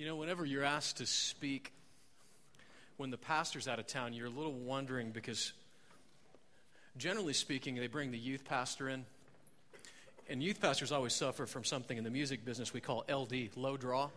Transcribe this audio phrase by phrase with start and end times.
[0.00, 1.74] You know, whenever you're asked to speak,
[2.96, 5.52] when the pastor's out of town, you're a little wondering because,
[6.96, 9.04] generally speaking, they bring the youth pastor in.
[10.26, 13.76] And youth pastors always suffer from something in the music business we call LD, low
[13.76, 14.08] draw.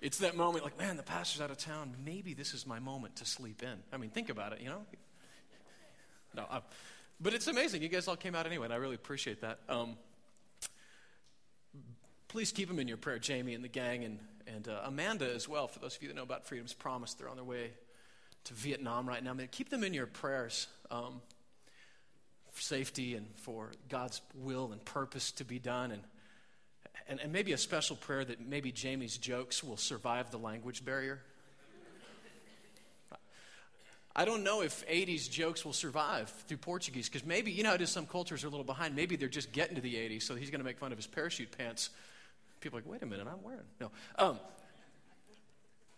[0.00, 1.96] It's that moment like, man, the pastor's out of town.
[2.04, 3.82] Maybe this is my moment to sleep in.
[3.92, 4.82] I mean, think about it, you know?
[6.36, 6.60] No, uh,
[7.20, 7.82] but it's amazing.
[7.82, 9.58] You guys all came out anyway, and I really appreciate that.
[9.68, 9.96] Um,
[12.34, 15.48] please keep them in your prayer, Jamie and the gang, and, and uh, Amanda as
[15.48, 15.68] well.
[15.68, 17.70] For those of you that know about Freedom's Promise, they're on their way
[18.42, 19.36] to Vietnam right now.
[19.52, 21.22] Keep them in your prayers um,
[22.50, 25.92] for safety and for God's will and purpose to be done.
[25.92, 26.02] And,
[27.06, 31.20] and, and maybe a special prayer that maybe Jamie's jokes will survive the language barrier.
[34.16, 37.80] I don't know if 80s jokes will survive through Portuguese because maybe, you know, it
[37.80, 38.96] is some cultures are a little behind.
[38.96, 41.06] Maybe they're just getting to the 80s, so he's going to make fun of his
[41.06, 41.90] parachute pants
[42.64, 43.66] people are like, wait a minute, I'm wearing.
[43.78, 43.90] No.
[44.18, 44.40] Um,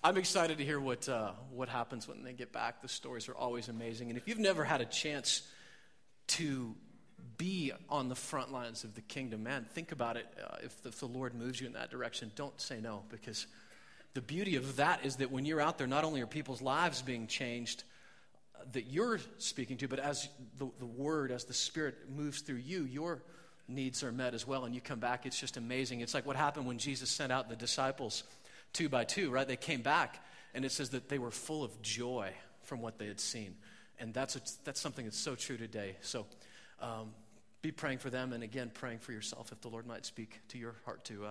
[0.03, 2.83] I'm excited to hear what, uh, what happens when they get back.
[2.83, 4.09] The stories are always amazing.
[4.09, 5.43] And if you've never had a chance
[6.29, 6.75] to
[7.39, 10.27] be on the front lines of the kingdom, man, think about it.
[10.45, 13.47] Uh, if, the, if the Lord moves you in that direction, don't say no because
[14.15, 17.01] the beauty of that is that when you're out there, not only are people's lives
[17.01, 17.85] being changed
[18.57, 22.57] uh, that you're speaking to, but as the, the word, as the Spirit moves through
[22.57, 23.23] you, you're
[23.69, 24.65] needs are met as well.
[24.65, 26.01] And you come back, it's just amazing.
[26.01, 28.23] It's like what happened when Jesus sent out the disciples
[28.73, 29.47] two by two, right?
[29.47, 30.23] They came back,
[30.55, 33.55] and it says that they were full of joy from what they had seen.
[33.99, 35.97] And that's, a, that's something that's so true today.
[36.03, 36.27] So
[36.81, 37.11] um,
[37.63, 40.59] be praying for them, and again, praying for yourself if the Lord might speak to
[40.59, 41.31] your heart to, uh,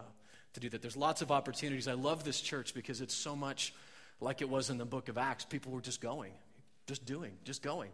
[0.53, 0.81] to do that.
[0.81, 1.87] There's lots of opportunities.
[1.87, 3.73] I love this church because it's so much
[4.19, 5.45] like it was in the book of Acts.
[5.45, 6.31] People were just going,
[6.87, 7.91] just doing, just going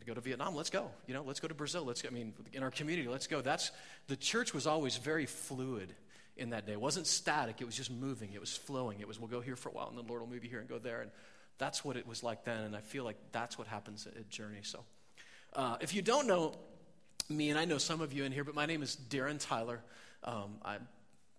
[0.00, 0.90] to go to Vietnam, let's go.
[1.06, 1.84] You know, let's go to Brazil.
[1.84, 2.08] Let's go.
[2.08, 3.40] I mean, in our community, let's go.
[3.40, 3.70] That's
[4.08, 5.94] the church was always very fluid
[6.36, 6.72] in that day.
[6.72, 9.00] It wasn't static, it was just moving, it was flowing.
[9.00, 10.60] It was we'll go here for a while and the Lord will move you here
[10.60, 11.02] and go there.
[11.02, 11.10] And
[11.58, 14.60] that's what it was like then, and I feel like that's what happens at, Journey.
[14.62, 14.84] So
[15.54, 16.54] uh, if you don't know
[17.28, 19.80] me, and I know some of you in here, but my name is Darren Tyler.
[20.24, 20.88] Um, I'm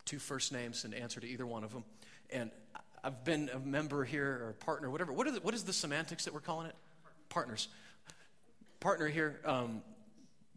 [0.06, 1.84] two first names and answer to either one of them.
[2.30, 2.52] And
[3.04, 5.12] I've been a member here or partner, whatever.
[5.12, 6.76] What, the, what is the semantics that we're calling it?
[7.30, 7.68] Partners
[8.86, 9.82] partner here, um,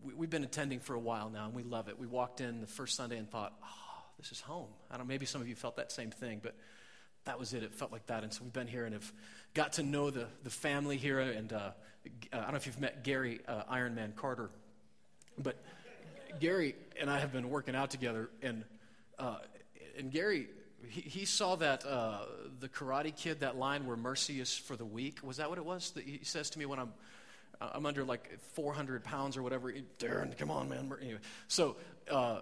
[0.04, 1.98] we, have been attending for a while now, and we love it.
[1.98, 4.68] We walked in the first Sunday and thought, oh, this is home.
[4.90, 6.54] I don't know, maybe some of you felt that same thing, but
[7.24, 7.62] that was it.
[7.62, 8.24] It felt like that.
[8.24, 9.10] And so we've been here and have
[9.54, 11.20] got to know the, the family here.
[11.20, 11.70] And uh, uh,
[12.30, 14.50] I don't know if you've met Gary uh, Ironman Carter,
[15.38, 15.56] but
[16.38, 18.28] Gary and I have been working out together.
[18.42, 18.62] And,
[19.18, 19.38] uh,
[19.96, 20.48] and Gary,
[20.86, 22.26] he, he saw that uh,
[22.60, 25.20] the Karate Kid, that line where mercy is for the weak.
[25.22, 25.92] Was that what it was?
[25.92, 26.92] That he says to me when I'm
[27.60, 29.72] I'm under like 400 pounds or whatever.
[29.98, 30.92] Darren, come on, man.
[31.00, 31.76] Anyway, so
[32.10, 32.41] uh,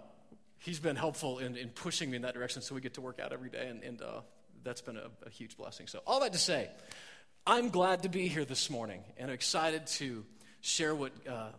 [0.59, 3.19] he's been helpful in, in pushing me in that direction so we get to work
[3.19, 4.21] out every day, and, and uh,
[4.63, 5.87] that's been a, a, huge blessing.
[5.87, 6.69] So, all that to say,
[7.45, 10.25] I'm glad to be here this morning and excited to
[10.61, 11.49] share what uh,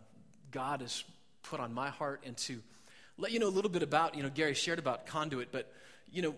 [0.51, 1.03] God has
[1.43, 2.61] put on my heart and to
[3.17, 5.71] let you know a little bit about, you know, Gary shared about conduit, but,
[6.11, 6.35] you know,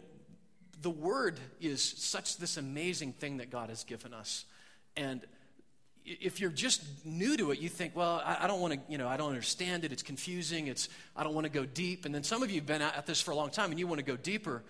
[0.82, 4.46] the word is such this amazing thing that God has given us.
[4.98, 5.22] And
[6.06, 8.98] if you're just new to it, you think, well, I, I don't want to, you
[8.98, 9.92] know, I don't understand it.
[9.92, 10.68] It's confusing.
[10.68, 12.06] It's, I don't want to go deep.
[12.06, 13.88] And then some of you have been at this for a long time and you
[13.88, 14.64] want to go deeper.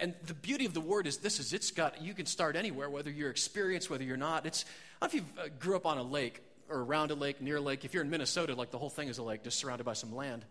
[0.00, 2.90] And the beauty of the word is this is it's got, you can start anywhere,
[2.90, 4.44] whether you're experienced, whether you're not.
[4.44, 4.64] It's,
[5.00, 7.40] I don't know if you uh, grew up on a lake or around a lake,
[7.40, 7.84] near a lake.
[7.84, 10.14] If you're in Minnesota, like the whole thing is a lake, just surrounded by some
[10.14, 10.44] land.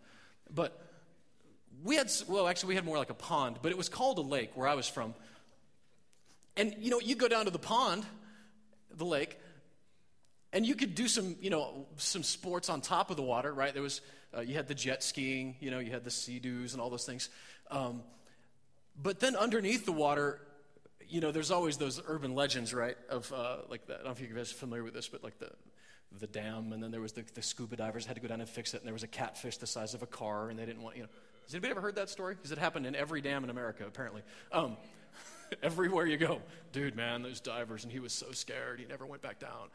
[0.53, 0.79] But
[1.83, 4.21] we had, well, actually, we had more like a pond, but it was called a
[4.21, 5.13] lake where I was from.
[6.55, 8.05] And, you know, you go down to the pond,
[8.95, 9.37] the lake,
[10.55, 13.73] and you could do some, you know, some sports on top of the water, right?
[13.73, 13.99] There was,
[14.35, 17.05] uh, you had the jet skiing, you know, you had the sea-doos and all those
[17.05, 17.29] things.
[17.69, 18.03] Um,
[18.99, 20.39] but then underneath the water,
[21.09, 22.95] you know, there's always those urban legends, right?
[23.09, 25.23] Of uh, like, the, I don't know if you guys are familiar with this, but
[25.23, 25.51] like the
[26.19, 28.47] the dam, and then there was the, the scuba divers had to go down and
[28.47, 30.81] fix it, and there was a catfish the size of a car, and they didn't
[30.81, 31.09] want, you know.
[31.43, 32.35] Has anybody ever heard that story?
[32.35, 34.21] Because it happened in every dam in America, apparently.
[34.53, 34.77] Um,
[35.63, 36.41] everywhere you go,
[36.71, 39.67] dude, man, those divers, and he was so scared, he never went back down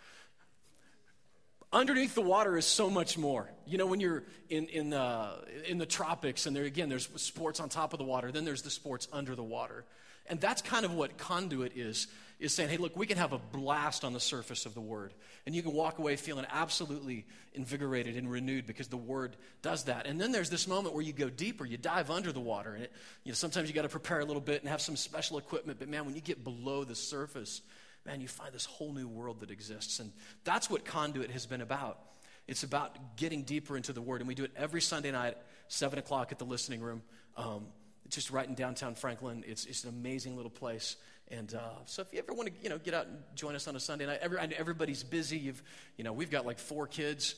[1.72, 3.50] underneath the water is so much more.
[3.66, 5.30] You know, when you're in, in, the,
[5.66, 8.62] in the tropics, and there again, there's sports on top of the water, then there's
[8.62, 9.84] the sports under the water.
[10.26, 12.06] And that's kind of what conduit is,
[12.38, 15.12] is saying, hey, look, we can have a blast on the surface of the word.
[15.44, 20.06] And you can walk away feeling absolutely invigorated and renewed because the word does that.
[20.06, 22.74] And then there's this moment where you go deeper, you dive under the water.
[22.74, 22.92] And it,
[23.24, 25.78] you know, sometimes you got to prepare a little bit and have some special equipment.
[25.78, 27.60] But man, when you get below the surface,
[28.06, 30.00] man, you find this whole new world that exists.
[30.00, 30.12] And
[30.44, 31.98] that's what Conduit has been about.
[32.46, 34.20] It's about getting deeper into the Word.
[34.20, 35.36] And we do it every Sunday night,
[35.68, 37.02] 7 o'clock at the listening room.
[37.36, 37.66] Um,
[38.08, 39.44] just right in downtown Franklin.
[39.46, 40.96] It's, it's an amazing little place.
[41.28, 43.68] And uh, so if you ever want to, you know, get out and join us
[43.68, 45.38] on a Sunday night, every, everybody's busy.
[45.38, 45.62] You've,
[45.96, 47.36] you know, we've got like four kids.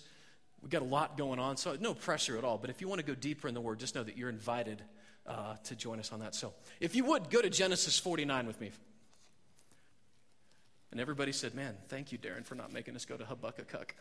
[0.63, 2.57] We've got a lot going on, so no pressure at all.
[2.57, 4.81] But if you want to go deeper in the Word, just know that you're invited
[5.27, 6.35] uh, to join us on that.
[6.35, 8.71] So if you would, go to Genesis 49 with me.
[10.93, 13.95] And everybody said, Man, thank you, Darren, for not making us go to Habakkuk.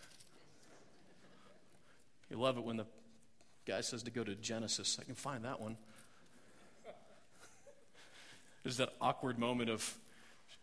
[2.30, 2.86] You love it when the
[3.66, 4.98] guy says to go to Genesis.
[5.02, 5.78] I can find that one.
[8.64, 9.98] There's that awkward moment of,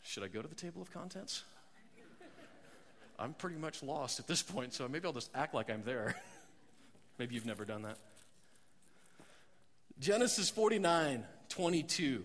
[0.05, 1.43] should I go to the table of contents?
[3.19, 6.15] I'm pretty much lost at this point, so maybe I'll just act like I'm there.
[7.19, 7.99] maybe you've never done that.
[9.99, 12.25] Genesis 49 22.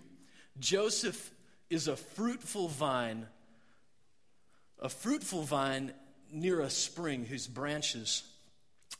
[0.60, 1.32] Joseph
[1.70, 3.26] is a fruitful vine,
[4.84, 5.94] a fruitful vine
[6.32, 8.24] near a spring whose branches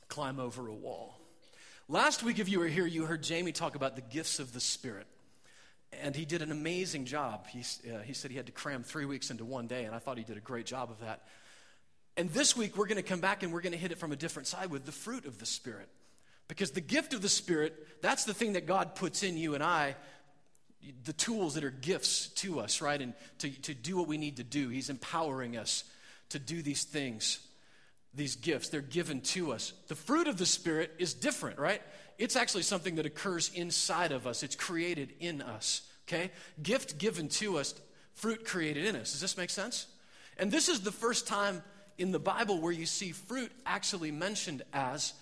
[0.08, 1.20] climb over a wall.
[1.90, 4.62] Last week, if you were here, you heard Jamie talk about the gifts of the
[4.62, 5.06] Spirit.
[6.02, 7.46] And he did an amazing job.
[7.48, 7.60] He,
[7.92, 10.18] uh, he said he had to cram three weeks into one day, and I thought
[10.18, 11.24] he did a great job of that.
[12.16, 14.12] And this week, we're going to come back and we're going to hit it from
[14.12, 15.90] a different side with the fruit of the Spirit.
[16.48, 19.64] Because the gift of the Spirit, that's the thing that God puts in you and
[19.64, 19.96] I,
[21.04, 23.02] the tools that are gifts to us, right?
[23.02, 24.70] And to, to do what we need to do.
[24.70, 25.84] He's empowering us
[26.30, 27.40] to do these things,
[28.14, 28.70] these gifts.
[28.70, 29.74] They're given to us.
[29.88, 31.82] The fruit of the Spirit is different, right?
[32.18, 36.32] It's actually something that occurs inside of us, it's created in us, okay?
[36.62, 37.74] Gift given to us,
[38.14, 39.12] fruit created in us.
[39.12, 39.88] Does this make sense?
[40.38, 41.64] And this is the first time
[41.98, 45.14] in the Bible where you see fruit actually mentioned as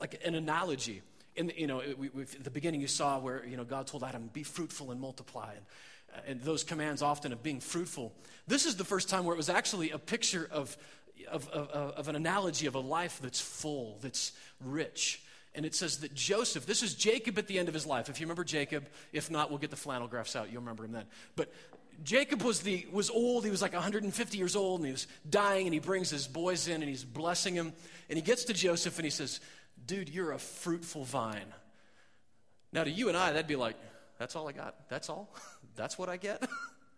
[0.00, 1.02] like an analogy.
[1.40, 4.04] In the, you know, we, at the beginning you saw where you know God told
[4.04, 8.12] Adam, "Be fruitful and multiply," and, and those commands often of being fruitful.
[8.46, 10.76] This is the first time where it was actually a picture of,
[11.30, 14.32] of, of, of an analogy of a life that's full, that's
[14.62, 15.22] rich.
[15.54, 18.08] And it says that Joseph, this is Jacob at the end of his life.
[18.08, 20.52] If you remember Jacob, if not, we'll get the flannel graphs out.
[20.52, 21.06] You'll remember him then.
[21.36, 21.52] But
[22.04, 23.44] Jacob was, the, was old.
[23.44, 25.66] He was like 150 years old and he was dying.
[25.66, 27.72] And he brings his boys in and he's blessing him.
[28.08, 29.40] And he gets to Joseph and he says,
[29.86, 31.52] Dude, you're a fruitful vine.
[32.72, 33.76] Now, to you and I, that'd be like,
[34.18, 34.88] That's all I got.
[34.88, 35.34] That's all?
[35.76, 36.42] That's what I get?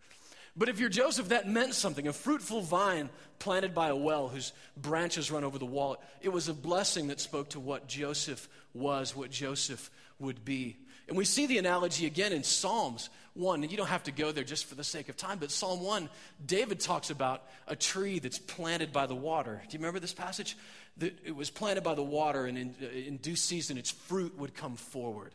[0.55, 2.07] but if you're Joseph, that meant something.
[2.07, 3.09] A fruitful vine
[3.39, 6.01] planted by a well whose branches run over the wall.
[6.21, 9.89] It was a blessing that spoke to what Joseph was, what Joseph
[10.19, 10.77] would be.
[11.07, 14.31] And we see the analogy again in Psalms 1, and you don't have to go
[14.31, 16.09] there just for the sake of time, but Psalm 1,
[16.45, 19.61] David talks about a tree that's planted by the water.
[19.67, 20.55] Do you remember this passage?
[20.97, 24.37] That it was planted by the water, and in, uh, in due season, its fruit
[24.37, 25.33] would come forward.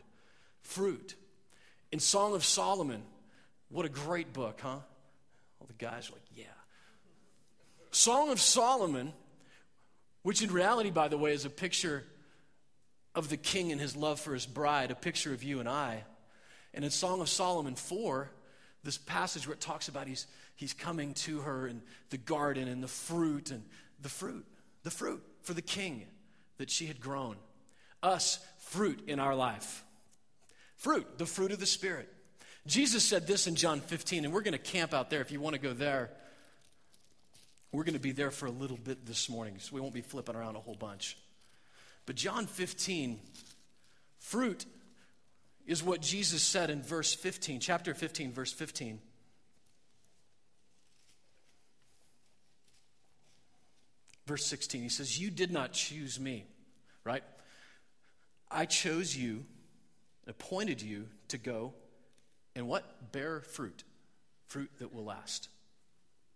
[0.61, 1.15] Fruit.
[1.91, 3.01] In Song of Solomon,
[3.69, 4.79] what a great book, huh?
[5.59, 6.45] All the guys are like, yeah.
[7.91, 9.13] Song of Solomon,
[10.23, 12.05] which in reality, by the way, is a picture
[13.15, 16.03] of the king and his love for his bride, a picture of you and I.
[16.73, 18.29] And in Song of Solomon 4,
[18.83, 21.81] this passage where it talks about he's, he's coming to her and
[22.11, 23.63] the garden and the fruit and
[24.01, 24.45] the fruit,
[24.83, 26.05] the fruit for the king
[26.57, 27.35] that she had grown.
[28.01, 29.83] Us, fruit in our life.
[30.77, 32.07] Fruit, the fruit of the Spirit.
[32.65, 35.39] Jesus said this in John 15, and we're going to camp out there if you
[35.41, 36.11] want to go there.
[37.71, 40.01] We're going to be there for a little bit this morning, so we won't be
[40.01, 41.17] flipping around a whole bunch.
[42.05, 43.19] But John 15,
[44.19, 44.65] fruit
[45.67, 48.99] is what Jesus said in verse 15, chapter 15, verse 15.
[54.29, 56.45] Verse 16, he says, You did not choose me,
[57.03, 57.23] right?
[58.51, 59.43] I chose you,
[60.27, 61.73] appointed you to go
[62.55, 63.11] and what?
[63.11, 63.83] Bear fruit,
[64.45, 65.49] fruit that will last.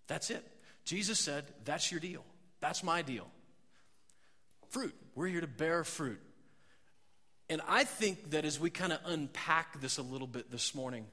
[0.08, 0.44] That's it.
[0.86, 2.26] Jesus said, That's your deal.
[2.62, 3.28] That's my deal.
[4.70, 4.96] Fruit.
[5.14, 6.20] We're here to bear fruit.
[7.48, 11.06] And I think that as we kind of unpack this a little bit this morning,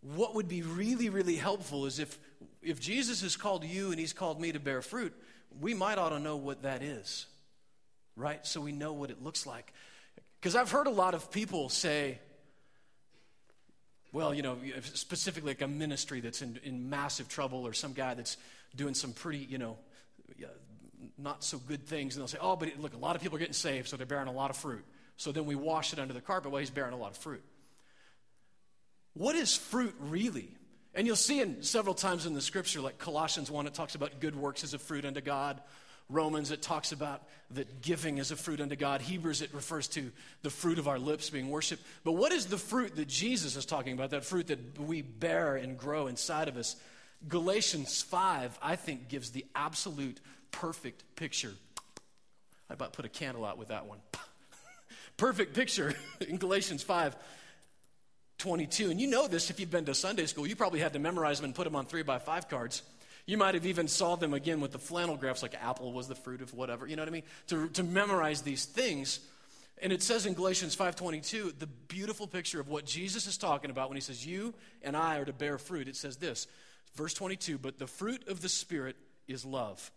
[0.00, 2.18] what would be really, really helpful is if,
[2.62, 5.14] if Jesus has called you and he's called me to bear fruit,
[5.60, 7.26] we might ought to know what that is,
[8.16, 8.44] right?
[8.46, 9.72] So we know what it looks like.
[10.40, 12.18] Because I've heard a lot of people say,
[14.12, 18.14] well, you know, specifically like a ministry that's in, in massive trouble or some guy
[18.14, 18.36] that's
[18.76, 19.76] doing some pretty, you know,
[21.18, 23.38] not so good things, and they'll say, oh, but look, a lot of people are
[23.38, 24.84] getting saved, so they're bearing a lot of fruit.
[25.16, 27.42] So then we wash it under the carpet Well, he's bearing a lot of fruit.
[29.14, 30.48] What is fruit really?
[30.94, 34.20] And you'll see in several times in the scripture, like Colossians 1, it talks about
[34.20, 35.60] good works as a fruit unto God.
[36.08, 37.22] Romans, it talks about
[37.52, 39.00] that giving is a fruit unto God.
[39.00, 41.82] Hebrews, it refers to the fruit of our lips being worshiped.
[42.04, 44.10] But what is the fruit that Jesus is talking about?
[44.10, 46.76] That fruit that we bear and grow inside of us.
[47.26, 50.20] Galatians 5, I think, gives the absolute
[50.50, 51.54] perfect picture.
[52.68, 53.98] I about put a candle out with that one.
[55.16, 55.94] perfect picture
[56.28, 57.16] in Galatians 5.
[58.38, 58.90] 22.
[58.90, 60.46] And you know this if you've been to Sunday school.
[60.46, 62.82] You probably had to memorize them and put them on three by five cards.
[63.26, 66.14] You might have even saw them again with the flannel graphs, like apple was the
[66.14, 66.86] fruit of whatever.
[66.86, 67.22] You know what I mean?
[67.48, 69.20] To, to memorize these things.
[69.82, 73.88] And it says in Galatians 5:22, the beautiful picture of what Jesus is talking about
[73.88, 76.46] when he says, "You and I are to bear fruit." It says this,
[76.94, 79.90] verse 22, "But the fruit of the Spirit is love,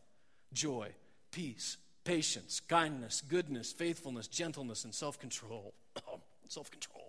[0.51, 0.93] joy,
[1.31, 5.73] peace, patience, kindness, goodness, faithfulness, gentleness, and self-control."
[6.47, 7.06] self-control.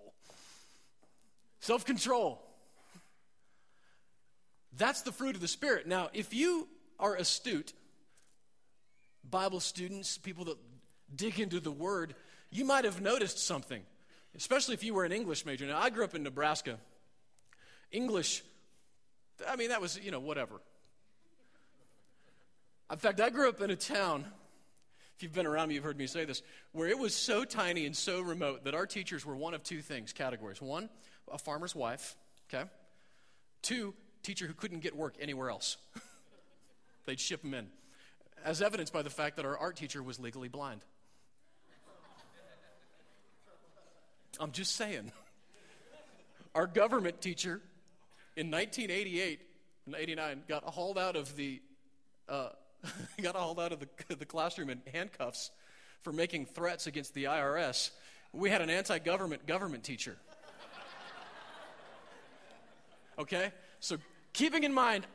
[1.59, 2.41] Self-control.
[4.77, 5.87] That's the fruit of the Spirit.
[5.87, 6.67] Now, if you
[6.99, 7.73] are astute,
[9.29, 10.57] Bible students, people that
[11.15, 12.15] dig into the Word,
[12.49, 13.83] you might have noticed something,
[14.35, 15.65] especially if you were an English major.
[15.65, 16.77] Now, I grew up in Nebraska.
[17.91, 18.43] English,
[19.47, 20.61] I mean, that was, you know, whatever.
[22.91, 24.25] In fact, I grew up in a town,
[25.19, 27.85] if you've been around me, you've heard me say this, where it was so tiny
[27.85, 30.61] and so remote that our teachers were one of two things, categories.
[30.61, 30.89] One,
[31.29, 32.15] a farmer's wife,
[32.47, 32.69] okay?
[33.61, 35.75] Two, teacher who couldn't get work anywhere else.
[37.05, 37.67] They'd ship them in,
[38.45, 40.85] as evidenced by the fact that our art teacher was legally blind.
[44.39, 45.11] I'm just saying.
[46.55, 47.59] Our government teacher
[48.37, 49.41] in 1988
[49.85, 51.61] and 89 got hauled out of the
[52.29, 52.51] uh,
[53.21, 55.51] got hauled out of the, the classroom in handcuffs
[56.03, 57.91] for making threats against the IRS.
[58.33, 60.15] We had an anti-government government teacher.
[63.17, 63.51] Okay?
[63.81, 63.97] So
[64.31, 65.05] keeping in mind,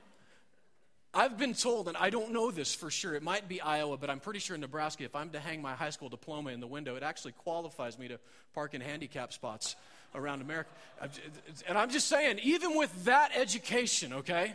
[1.14, 4.10] I've been told, and I don't know this for sure, it might be Iowa, but
[4.10, 6.66] I'm pretty sure in Nebraska, if I'm to hang my high school diploma in the
[6.66, 8.18] window, it actually qualifies me to
[8.52, 9.76] park in handicap spots
[10.14, 10.68] around America.
[11.68, 14.54] And I'm just saying, even with that education, okay,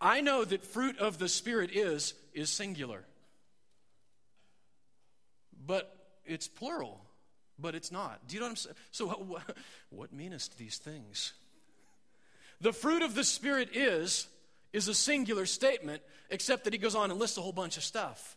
[0.00, 3.04] I know that fruit of the Spirit is, is singular.
[5.66, 5.94] But
[6.26, 7.00] it's plural,
[7.58, 8.26] but it's not.
[8.28, 8.76] Do you know what I'm saying?
[8.90, 9.42] So, what,
[9.90, 11.32] what meanest these things?
[12.60, 14.26] The fruit of the Spirit is,
[14.72, 17.84] is a singular statement, except that he goes on and lists a whole bunch of
[17.84, 18.36] stuff.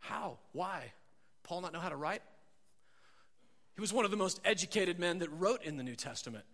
[0.00, 0.38] How?
[0.52, 0.92] Why?
[1.44, 2.22] Paul not know how to write?
[3.74, 6.44] He was one of the most educated men that wrote in the New Testament.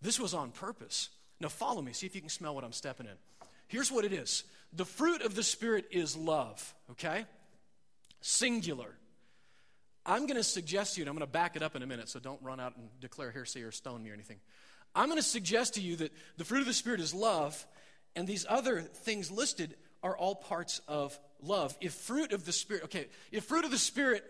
[0.00, 1.08] This was on purpose.
[1.40, 3.46] Now, follow me, see if you can smell what I'm stepping in.
[3.66, 4.44] Here's what it is
[4.74, 7.26] the fruit of the Spirit is love, okay?
[8.20, 8.90] Singular.
[10.06, 11.86] I'm going to suggest to you, and I'm going to back it up in a
[11.86, 14.38] minute, so don't run out and declare heresy or stone me or anything.
[14.94, 17.66] I'm going to suggest to you that the fruit of the Spirit is love,
[18.14, 21.76] and these other things listed are all parts of love.
[21.80, 24.24] If fruit of the Spirit, okay, if fruit of the Spirit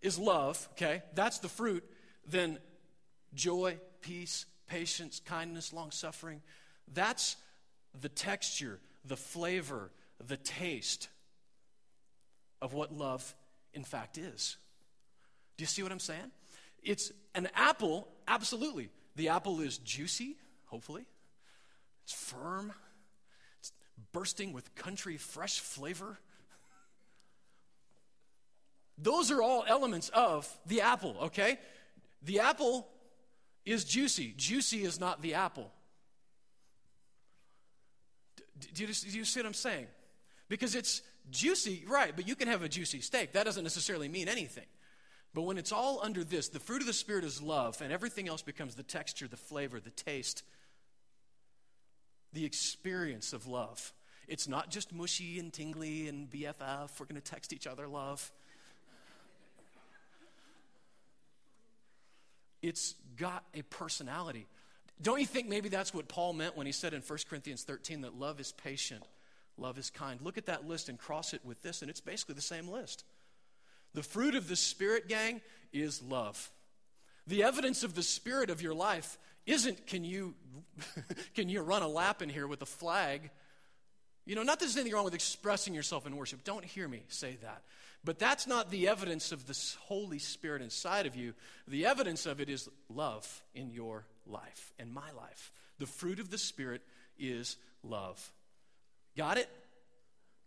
[0.00, 1.84] is love, okay, that's the fruit,
[2.26, 2.58] then
[3.34, 6.40] joy, peace, patience, kindness, long suffering,
[6.94, 7.36] that's
[8.00, 9.90] the texture, the flavor,
[10.26, 11.08] the taste
[12.60, 13.34] of what love
[13.74, 14.56] in fact is.
[15.56, 16.30] Do you see what I'm saying?
[16.82, 18.90] It's an apple, absolutely.
[19.16, 20.36] The apple is juicy,
[20.66, 21.04] hopefully.
[22.04, 22.72] It's firm.
[23.58, 23.72] It's
[24.12, 26.18] bursting with country fresh flavor.
[28.96, 31.58] Those are all elements of the apple, okay?
[32.22, 32.88] The apple
[33.64, 34.34] is juicy.
[34.36, 35.70] Juicy is not the apple.
[38.74, 39.86] Do you, do you see what I'm saying?
[40.48, 43.32] Because it's juicy, right, but you can have a juicy steak.
[43.32, 44.66] That doesn't necessarily mean anything.
[45.34, 48.28] But when it's all under this, the fruit of the Spirit is love, and everything
[48.28, 50.42] else becomes the texture, the flavor, the taste,
[52.32, 53.92] the experience of love.
[54.26, 56.90] It's not just mushy and tingly and BFF.
[56.98, 58.30] We're going to text each other love.
[62.60, 64.46] It's got a personality.
[65.00, 68.00] Don't you think maybe that's what Paul meant when he said in 1 Corinthians 13
[68.02, 69.04] that love is patient,
[69.56, 70.20] love is kind?
[70.20, 73.04] Look at that list and cross it with this, and it's basically the same list.
[73.94, 75.40] The fruit of the Spirit, gang,
[75.72, 76.50] is love.
[77.26, 80.34] The evidence of the Spirit of your life isn't can you,
[81.34, 83.30] can you run a lap in here with a flag?
[84.26, 86.44] You know, not that there's anything wrong with expressing yourself in worship.
[86.44, 87.62] Don't hear me say that.
[88.04, 91.34] But that's not the evidence of the Holy Spirit inside of you.
[91.66, 95.52] The evidence of it is love in your life and my life.
[95.78, 96.82] The fruit of the Spirit
[97.18, 98.32] is love.
[99.16, 99.48] Got it?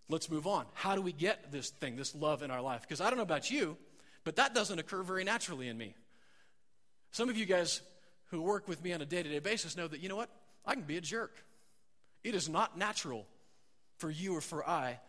[0.10, 0.66] Let's move on.
[0.74, 2.82] How do we get this thing, this love in our life?
[2.82, 3.78] Because I don't know about you,
[4.24, 5.96] but that doesn't occur very naturally in me.
[7.12, 7.82] Some of you guys
[8.30, 10.30] who work with me on a day to day basis know that, you know what?
[10.66, 11.44] I can be a jerk.
[12.24, 13.26] It is not natural
[13.98, 15.00] for you or for I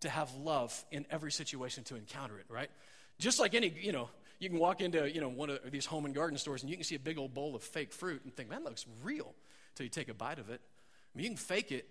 [0.00, 2.70] to have love in every situation to encounter it, right?
[3.18, 4.08] Just like any, you know,
[4.42, 6.76] you can walk into, you know, one of these home and garden stores and you
[6.76, 9.34] can see a big old bowl of fake fruit and think, man, that looks real
[9.70, 10.60] until you take a bite of it.
[10.60, 11.88] I mean, you can fake it,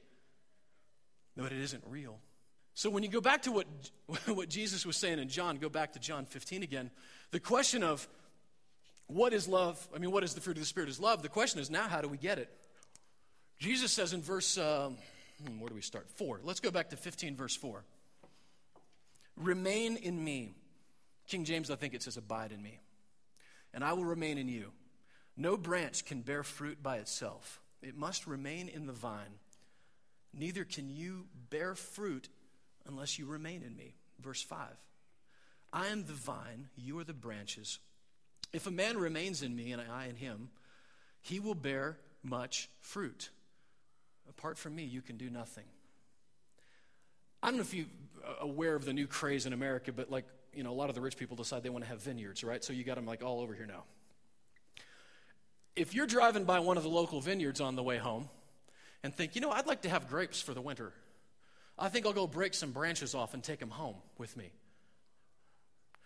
[1.38, 2.20] but it isn't real.
[2.74, 3.68] So when you go back to what,
[4.26, 6.92] what Jesus was saying in John, go back to John 15 again,
[7.32, 8.06] the question of
[9.08, 9.88] What is love?
[9.96, 10.90] I mean, what is the fruit of the Spirit?
[10.90, 11.22] Is love.
[11.22, 12.50] The question is now, how do we get it?
[13.60, 14.98] Jesus says in verse, um,
[15.46, 16.10] hmm, where do we start?
[16.10, 16.42] Four.
[16.44, 17.84] Let's go back to 15, verse 4.
[19.38, 20.56] Remain in me.
[21.32, 22.82] King James, I think it says, abide in me.
[23.74, 24.74] And I will remain in you.
[25.38, 29.40] No branch can bear fruit by itself, it must remain in the vine.
[30.34, 32.28] Neither can you bear fruit
[32.86, 33.96] unless you remain in me.
[34.20, 34.68] Verse 5.
[35.72, 37.80] I am the vine, you are the branches.
[38.52, 40.50] If a man remains in me and I in him,
[41.22, 43.30] he will bear much fruit.
[44.30, 45.66] Apart from me, you can do nothing.
[47.42, 47.86] I don't know if you're
[48.42, 51.02] aware of the new craze in America, but like, you know, a lot of the
[51.02, 52.64] rich people decide they want to have vineyards, right?
[52.64, 53.84] So you got them like all over here now.
[55.76, 58.30] If you're driving by one of the local vineyards on the way home
[59.04, 60.92] and think, you know, I'd like to have grapes for the winter,
[61.80, 64.52] I think I'll go break some branches off and take them home with me.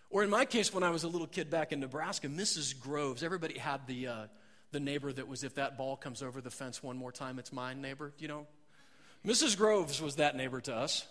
[0.10, 2.80] Or in my case, when I was a little kid back in Nebraska, Mrs.
[2.80, 4.28] Groves, everybody had the, uh,
[4.72, 7.52] the neighbor that was, if that ball comes over the fence one more time, it's
[7.52, 8.46] mine neighbor, you know?
[9.26, 9.58] Mrs.
[9.58, 11.06] Groves was that neighbor to us.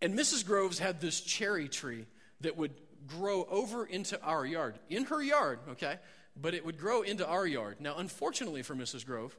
[0.00, 0.46] And Mrs.
[0.46, 2.06] Groves had this cherry tree
[2.40, 2.72] that would
[3.06, 5.96] grow over into our yard, in her yard, okay?
[6.40, 7.76] But it would grow into our yard.
[7.80, 9.04] Now, unfortunately for Mrs.
[9.04, 9.36] Grove,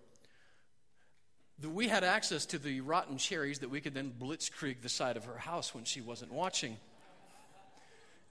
[1.60, 5.18] the, we had access to the rotten cherries that we could then blitzkrieg the side
[5.18, 6.78] of her house when she wasn't watching.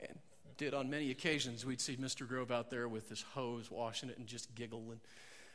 [0.01, 0.19] And
[0.59, 1.65] did on many occasions.
[1.65, 2.29] We'd see Mr.
[2.29, 5.01] Grove out there with his hose washing it and just giggling.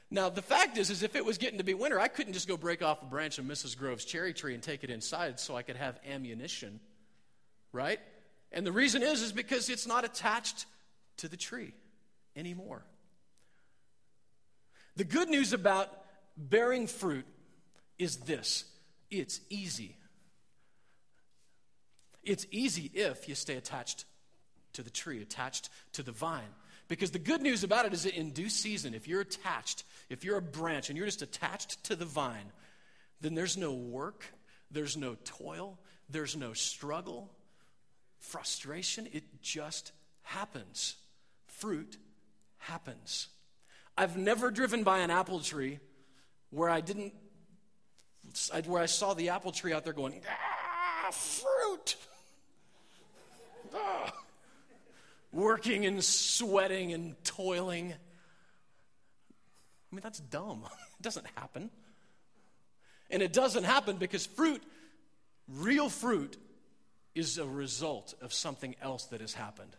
[0.10, 2.48] Now the fact is, is if it was getting to be winter, I couldn't just
[2.48, 3.78] go break off a branch of Mrs.
[3.78, 6.80] Grove's cherry tree and take it inside so I could have ammunition,
[7.72, 8.00] right?
[8.54, 10.68] And the reason is, is because it's not attached
[11.18, 11.74] to the tree
[12.36, 12.84] anymore.
[14.96, 15.90] The good news about
[16.38, 17.26] bearing fruit
[17.98, 18.66] is this
[19.10, 19.98] it's easy.
[22.24, 24.06] It's easy if you stay attached
[24.74, 26.48] to the tree, attached to the vine.
[26.88, 30.24] Because the good news about it is that in due season, if you're attached, if
[30.24, 32.52] you're a branch and you're just attached to the vine,
[33.20, 34.26] then there's no work,
[34.72, 35.78] there's no toil,
[36.10, 37.32] there's no struggle,
[38.24, 39.08] frustration.
[39.12, 39.92] It just
[40.24, 40.96] happens.
[41.46, 41.98] Fruit
[42.58, 43.28] happens.
[43.98, 45.80] I've never driven by an apple tree
[46.50, 47.14] where I didn't,
[48.66, 51.96] where I saw the apple tree out there going, ah, fruit.
[53.76, 54.14] Ah
[55.34, 57.92] working and sweating and toiling.
[59.92, 60.64] I mean, that's dumb.
[61.00, 61.70] It doesn't happen.
[63.10, 64.64] And it doesn't happen because fruit,
[65.50, 66.38] real fruit,
[67.16, 69.76] is a result of something else that has happened.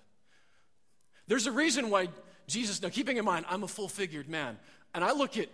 [1.27, 2.09] There's a reason why
[2.47, 4.59] Jesus, now keeping in mind, I'm a full figured man,
[4.94, 5.49] and I look at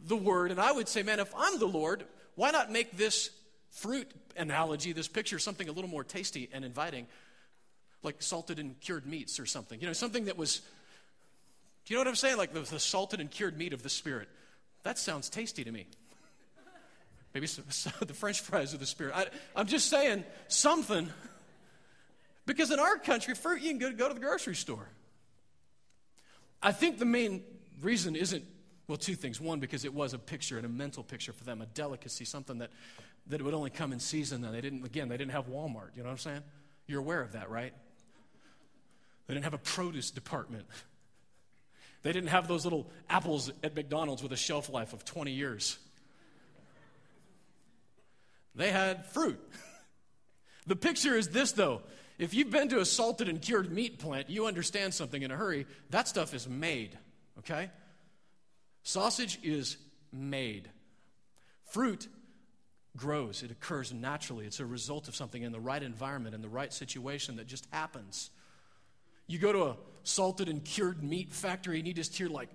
[0.00, 3.30] the word and I would say, man, if I'm the Lord, why not make this
[3.70, 7.06] fruit analogy, this picture, something a little more tasty and inviting?
[8.02, 9.80] like salted and cured meats or something.
[9.80, 10.60] You know, something that was,
[11.84, 12.36] do you know what I'm saying?
[12.36, 14.28] Like the, the salted and cured meat of the Spirit.
[14.82, 15.86] That sounds tasty to me.
[17.34, 19.14] Maybe some, some, the French fries of the Spirit.
[19.16, 21.08] I, I'm just saying something.
[22.46, 24.88] Because in our country, fruit, you can go, go to the grocery store.
[26.62, 27.42] I think the main
[27.80, 28.44] reason isn't,
[28.88, 29.40] well, two things.
[29.40, 32.58] One, because it was a picture and a mental picture for them, a delicacy, something
[32.58, 32.70] that,
[33.28, 34.44] that would only come in season.
[34.44, 35.94] And they didn't, again, they didn't have Walmart.
[35.94, 36.42] You know what I'm saying?
[36.86, 37.72] You're aware of that, right?
[39.26, 40.66] They didn't have a produce department.
[42.02, 45.78] They didn't have those little apples at McDonald's with a shelf life of 20 years.
[48.54, 49.40] They had fruit.
[50.66, 51.82] The picture is this, though.
[52.18, 55.36] If you've been to a salted and cured meat plant, you understand something in a
[55.36, 55.66] hurry.
[55.88, 56.96] That stuff is made,
[57.38, 57.70] okay?
[58.82, 59.78] Sausage is
[60.12, 60.68] made.
[61.64, 62.06] Fruit
[62.96, 64.44] grows, it occurs naturally.
[64.46, 67.66] It's a result of something in the right environment, in the right situation that just
[67.70, 68.30] happens.
[69.26, 72.50] You go to a salted and cured meat factory and you just hear like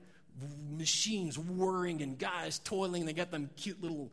[0.70, 3.06] machines whirring and guys toiling.
[3.06, 4.12] They got them cute little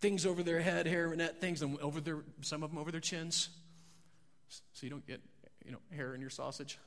[0.00, 3.50] things over their head, hairnet things, and over their some of them over their chins,
[4.48, 5.20] so you don't get
[5.64, 6.78] you know hair in your sausage.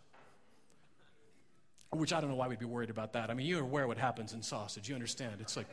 [1.92, 3.30] Which I don't know why we'd be worried about that.
[3.30, 4.90] I mean, you're aware what happens in sausage.
[4.90, 5.36] You understand?
[5.40, 5.68] It's like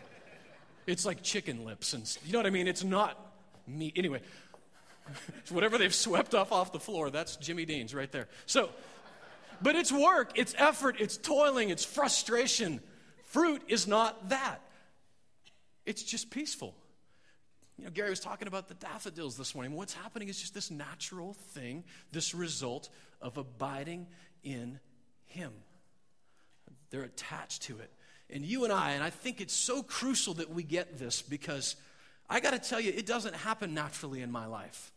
[0.86, 2.68] it's like chicken lips, and you know what I mean.
[2.68, 3.18] It's not
[3.66, 4.20] meat anyway.
[5.48, 8.28] Whatever they've swept off off the floor, that's Jimmy Dean's right there.
[8.46, 8.70] So.
[9.62, 12.80] But it's work, it's effort, it's toiling, it's frustration.
[13.24, 14.62] Fruit is not that.
[15.84, 16.74] It's just peaceful.
[17.80, 19.72] You know, Gary was talking about the daffodils this morning.
[19.72, 22.90] What's happening is just this natural thing, this result
[23.22, 24.06] of abiding
[24.44, 24.78] in
[25.24, 25.50] Him.
[26.90, 27.90] They're attached to it.
[28.28, 31.76] And you and I, and I think it's so crucial that we get this because
[32.28, 34.92] I got to tell you, it doesn't happen naturally in my life.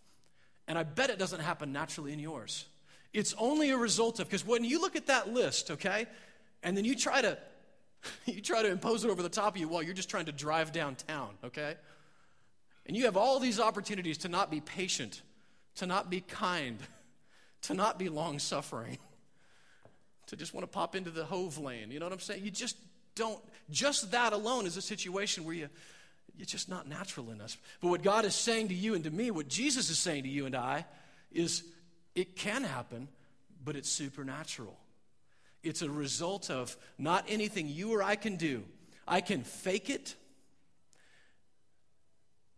[0.67, 2.65] And I bet it doesn't happen naturally in yours.
[3.13, 6.06] It's only a result of, because when you look at that list, okay,
[6.63, 7.38] and then you try to
[8.26, 10.34] you try to impose it over the top of you while you're just trying to
[10.34, 11.76] drive downtown, okay?
[12.86, 15.22] And you have all these opportunities to not be patient,
[15.76, 16.78] to not be kind,
[17.63, 18.98] to not be long suffering,
[20.28, 21.91] to just want to pop into the hove lane.
[21.91, 22.43] You know what I'm saying?
[22.43, 22.78] You just
[23.15, 25.69] don't, just that alone is a situation where you,
[26.39, 27.58] it's just not natural in us.
[27.82, 30.30] But what God is saying to you and to me, what Jesus is saying to
[30.30, 30.86] you and I,
[31.32, 31.63] is
[32.15, 33.08] it can happen,
[33.63, 34.78] but it's supernatural.
[35.63, 38.63] It's a result of not anything you or I can do.
[39.08, 40.15] I can fake it,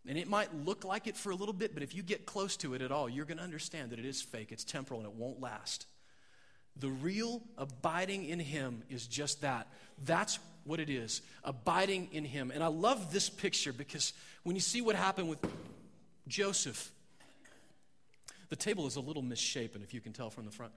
[0.08, 2.56] and it might look like it for a little bit, but if you get close
[2.58, 5.08] to it at all, you're going to understand that it is fake, it's temporal, and
[5.08, 5.86] it won't last.
[6.78, 9.66] The real abiding in Him is just that.
[10.04, 12.50] That's what it is abiding in Him.
[12.54, 15.38] And I love this picture because when you see what happened with
[16.28, 16.90] Joseph,
[18.48, 20.72] the table is a little misshapen, if you can tell from the front.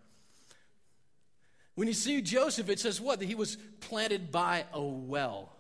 [1.76, 3.20] When you see Joseph, it says what?
[3.20, 5.52] That he was planted by a well.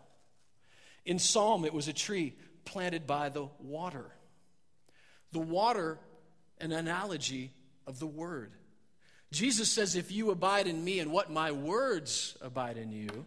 [1.06, 2.34] In Psalm, it was a tree
[2.70, 4.06] planted by the water.
[5.32, 5.98] The water,
[6.62, 7.52] an analogy
[7.88, 8.54] of the word.
[9.32, 13.26] Jesus says, If you abide in me and what my words abide in you,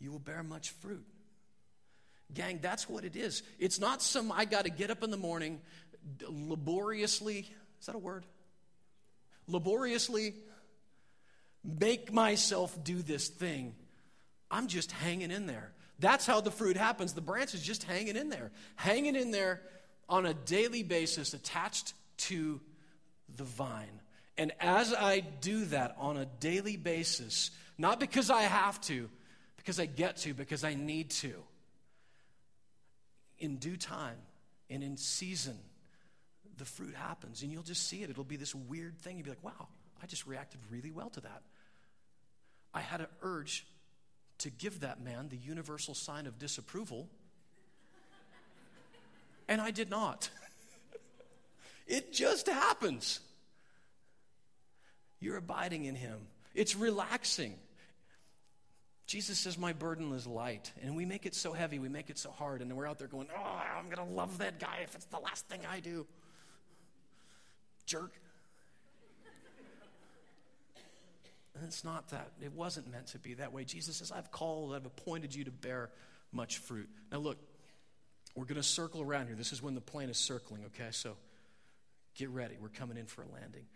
[0.00, 1.04] you will bear much fruit.
[2.32, 3.42] Gang, that's what it is.
[3.58, 5.60] It's not some, I got to get up in the morning,
[6.28, 7.50] laboriously,
[7.80, 8.24] is that a word?
[9.46, 10.34] Laboriously
[11.64, 13.74] make myself do this thing.
[14.50, 15.72] I'm just hanging in there.
[15.98, 17.12] That's how the fruit happens.
[17.12, 19.62] The branch is just hanging in there, hanging in there
[20.08, 22.60] on a daily basis, attached to
[23.36, 24.00] the vine.
[24.36, 29.08] And as I do that on a daily basis, not because I have to,
[29.56, 31.34] because I get to, because I need to,
[33.38, 34.16] in due time
[34.68, 35.58] and in season,
[36.56, 37.42] the fruit happens.
[37.42, 38.10] And you'll just see it.
[38.10, 39.16] It'll be this weird thing.
[39.16, 39.68] You'll be like, wow,
[40.02, 41.42] I just reacted really well to that.
[42.72, 43.66] I had an urge
[44.38, 47.08] to give that man the universal sign of disapproval,
[49.48, 50.30] and I did not.
[51.86, 53.20] it just happens.
[55.20, 56.18] You're abiding in him,
[56.54, 57.54] it's relaxing.
[59.06, 60.72] Jesus says, My burden is light.
[60.82, 63.08] And we make it so heavy, we make it so hard, and we're out there
[63.08, 66.06] going, Oh, I'm going to love that guy if it's the last thing I do.
[67.86, 68.12] Jerk.
[71.54, 72.30] And it's not that.
[72.42, 73.64] It wasn't meant to be that way.
[73.64, 75.90] Jesus says, I've called, I've appointed you to bear
[76.32, 76.88] much fruit.
[77.12, 77.38] Now, look,
[78.34, 79.36] we're going to circle around here.
[79.36, 80.88] This is when the plane is circling, okay?
[80.90, 81.16] So
[82.16, 82.56] get ready.
[82.60, 83.66] We're coming in for a landing.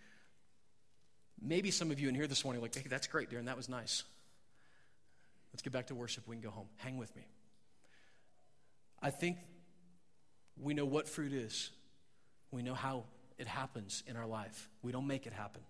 [1.40, 3.44] Maybe some of you in here this morning are like, hey, that's great, Darren.
[3.44, 4.02] That was nice.
[5.52, 6.26] Let's get back to worship.
[6.26, 6.66] We can go home.
[6.78, 7.22] Hang with me.
[9.00, 9.38] I think
[10.60, 11.70] we know what fruit is,
[12.50, 13.04] we know how
[13.38, 14.68] it happens in our life.
[14.82, 15.62] We don't make it happen,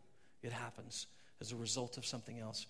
[0.42, 1.06] it happens
[1.40, 2.66] as a result of something else.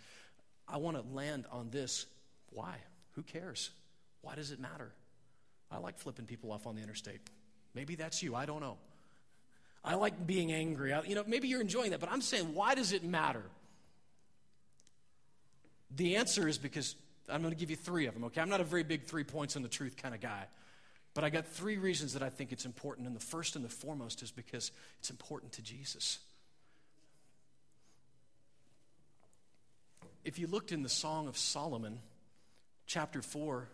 [0.68, 2.06] I want to land on this.
[2.50, 2.74] Why?
[3.12, 3.70] Who cares?
[4.22, 4.90] Why does it matter?
[5.70, 7.20] I like flipping people off on the interstate.
[7.74, 8.34] Maybe that's you.
[8.34, 8.76] I don't know.
[9.84, 10.92] I like being angry.
[10.92, 13.42] I, you know, maybe you're enjoying that, but I'm saying, why does it matter?
[15.96, 16.94] The answer is because
[17.28, 18.40] I'm going to give you three of them, okay?
[18.40, 20.44] I'm not a very big three points on the truth kind of guy.
[21.14, 23.06] But I got three reasons that I think it's important.
[23.06, 26.18] And the first and the foremost is because it's important to Jesus.
[30.24, 32.00] If you looked in the Song of Solomon,
[32.86, 33.68] chapter 4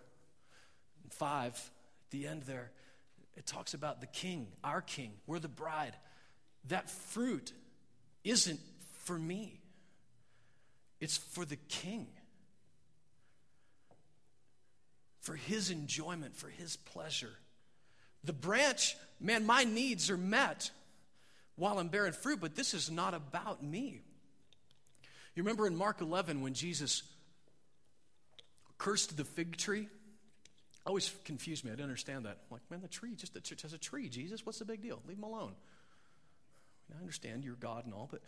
[1.02, 2.70] and 5, at the end there,
[3.36, 5.12] it talks about the king, our king.
[5.26, 5.94] We're the bride.
[6.68, 7.52] That fruit
[8.22, 8.60] isn't
[9.04, 9.60] for me,
[11.00, 12.06] it's for the king.
[15.20, 17.32] For his enjoyment, for his pleasure.
[18.24, 20.70] The branch, man, my needs are met
[21.56, 24.02] while I'm bearing fruit, but this is not about me.
[25.34, 27.02] You remember in Mark 11 when Jesus
[28.78, 29.88] cursed the fig tree?
[30.86, 31.70] Always confused me.
[31.70, 32.38] I didn't understand that.
[32.42, 34.44] I'm like, man, the tree just, just has a tree, Jesus.
[34.44, 35.00] What's the big deal?
[35.08, 35.52] Leave him alone.
[36.94, 38.20] I understand you're God and all, but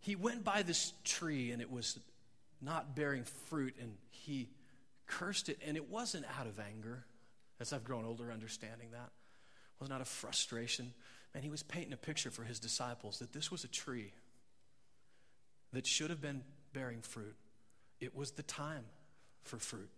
[0.00, 1.98] he went by this tree and it was
[2.60, 4.48] not bearing fruit and he
[5.06, 7.04] cursed it and it wasn't out of anger
[7.60, 9.10] as I've grown older understanding that.
[9.76, 10.92] It was not a frustration.
[11.34, 14.12] Man, he was painting a picture for his disciples that this was a tree
[15.72, 17.34] that should have been bearing fruit.
[18.00, 18.84] It was the time
[19.44, 19.90] for fruit.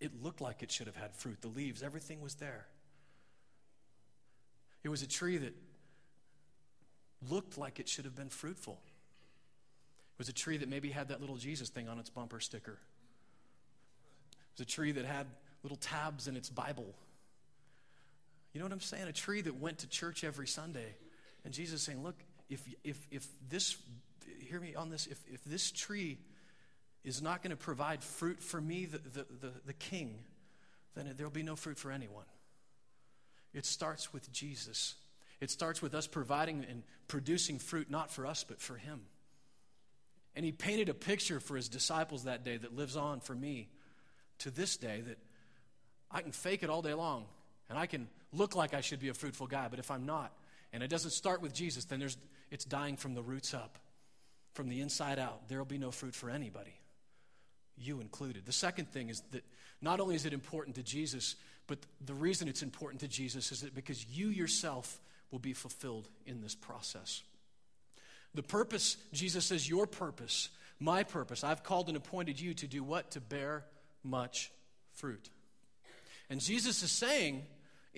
[0.00, 1.40] It looked like it should have had fruit.
[1.40, 2.66] The leaves, everything was there.
[4.84, 5.54] It was a tree that
[7.28, 8.74] looked like it should have been fruitful.
[8.74, 12.78] It was a tree that maybe had that little Jesus thing on its bumper sticker.
[14.32, 15.26] It was a tree that had
[15.62, 16.94] little tabs in its Bible.
[18.52, 19.08] You know what I'm saying?
[19.08, 20.94] A tree that went to church every Sunday
[21.44, 22.16] And Jesus saying, look,
[22.50, 23.76] if, if, if this,
[24.48, 26.18] hear me on this, if, if this tree
[27.04, 30.18] is not going to provide fruit for me, the, the, the, the king,
[30.94, 32.24] then there'll be no fruit for anyone.
[33.54, 34.94] It starts with Jesus.
[35.40, 39.00] It starts with us providing and producing fruit, not for us, but for Him.
[40.34, 43.68] And He painted a picture for His disciples that day that lives on for me
[44.40, 45.18] to this day that
[46.10, 47.26] I can fake it all day long
[47.68, 50.32] and I can look like I should be a fruitful guy, but if I'm not,
[50.72, 52.16] and it doesn't start with Jesus, then there's,
[52.50, 53.78] it's dying from the roots up,
[54.54, 55.48] from the inside out.
[55.48, 56.74] There will be no fruit for anybody,
[57.76, 58.46] you included.
[58.46, 59.44] The second thing is that
[59.80, 63.60] not only is it important to Jesus, but the reason it's important to Jesus is
[63.60, 67.22] that because you yourself will be fulfilled in this process.
[68.34, 70.48] The purpose, Jesus says, your purpose,
[70.80, 73.12] my purpose, I've called and appointed you to do what?
[73.12, 73.64] To bear
[74.02, 74.50] much
[74.94, 75.28] fruit.
[76.30, 77.44] And Jesus is saying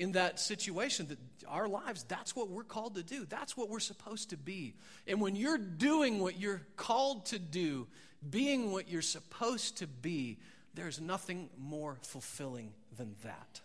[0.00, 3.26] in that situation that our lives, that's what we're called to do.
[3.26, 4.74] That's what we're supposed to be.
[5.06, 7.86] And when you're doing what you're called to do,
[8.28, 10.38] being what you're supposed to be,
[10.72, 13.60] there's nothing more fulfilling than that.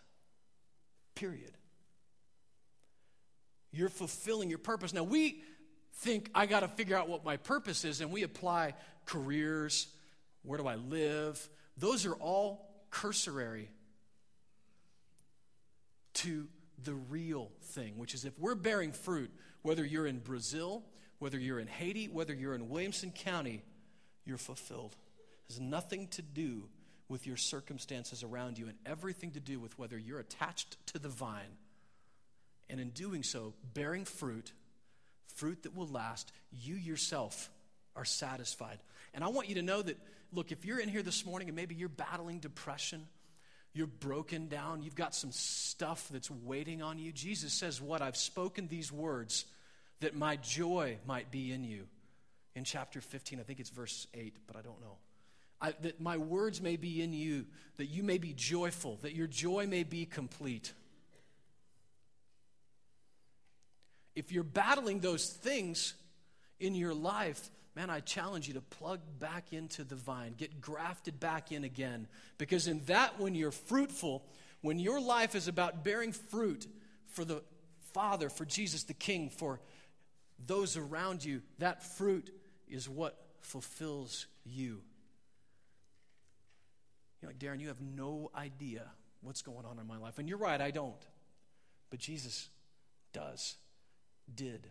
[1.15, 1.54] Period.
[3.71, 4.91] You're fulfilling your purpose.
[4.93, 5.41] Now, we
[6.00, 8.74] think I got to figure out what my purpose is, and we apply
[9.06, 9.88] careers,
[10.43, 11.48] where do I live?
[11.78, 13.69] Those are all cursory
[16.15, 16.47] to
[16.84, 20.84] the real thing, which is if we're bearing fruit, whether you're in Brazil,
[21.19, 23.63] whether you're in Haiti, whether you're in Williamson County,
[24.25, 24.95] you're fulfilled.
[25.47, 26.63] It has nothing to do
[27.08, 31.10] with your circumstances around you and everything to do with whether you're attached to the
[31.10, 31.58] vine
[32.69, 34.51] and in doing so, bearing fruit,
[35.36, 37.49] fruit that will last, you yourself
[37.95, 38.80] are satisfied.
[39.13, 39.97] And I want you to know that,
[40.34, 43.08] look, if you're in here this morning and maybe you're battling depression,
[43.76, 48.02] you're broken down, you've got some stuff that's waiting on you, Jesus says, What?
[48.02, 49.46] I've spoken these words
[50.00, 51.88] that my joy might be in you.
[52.56, 54.98] In chapter 15, I think it's verse 8, but I don't know.
[55.60, 57.46] I, that my words may be in you,
[57.78, 60.74] that you may be joyful, that your joy may be complete.
[64.16, 65.94] If you're battling those things
[66.60, 71.20] in your life, man, I challenge you to plug back into the vine, get grafted
[71.20, 72.08] back in again.
[72.38, 74.24] Because in that, when you're fruitful,
[74.62, 76.68] when your life is about bearing fruit
[77.08, 77.44] for the
[77.94, 79.60] Father, for Jesus the King, for
[80.46, 82.30] those around you, that fruit
[82.68, 84.82] is what fulfills you.
[87.22, 88.84] You're like, Darren, you have no idea
[89.22, 90.20] what's going on in my life.
[90.20, 90.94] And you're right, I don't.
[91.90, 92.50] But Jesus
[93.14, 93.56] does,
[94.34, 94.68] did.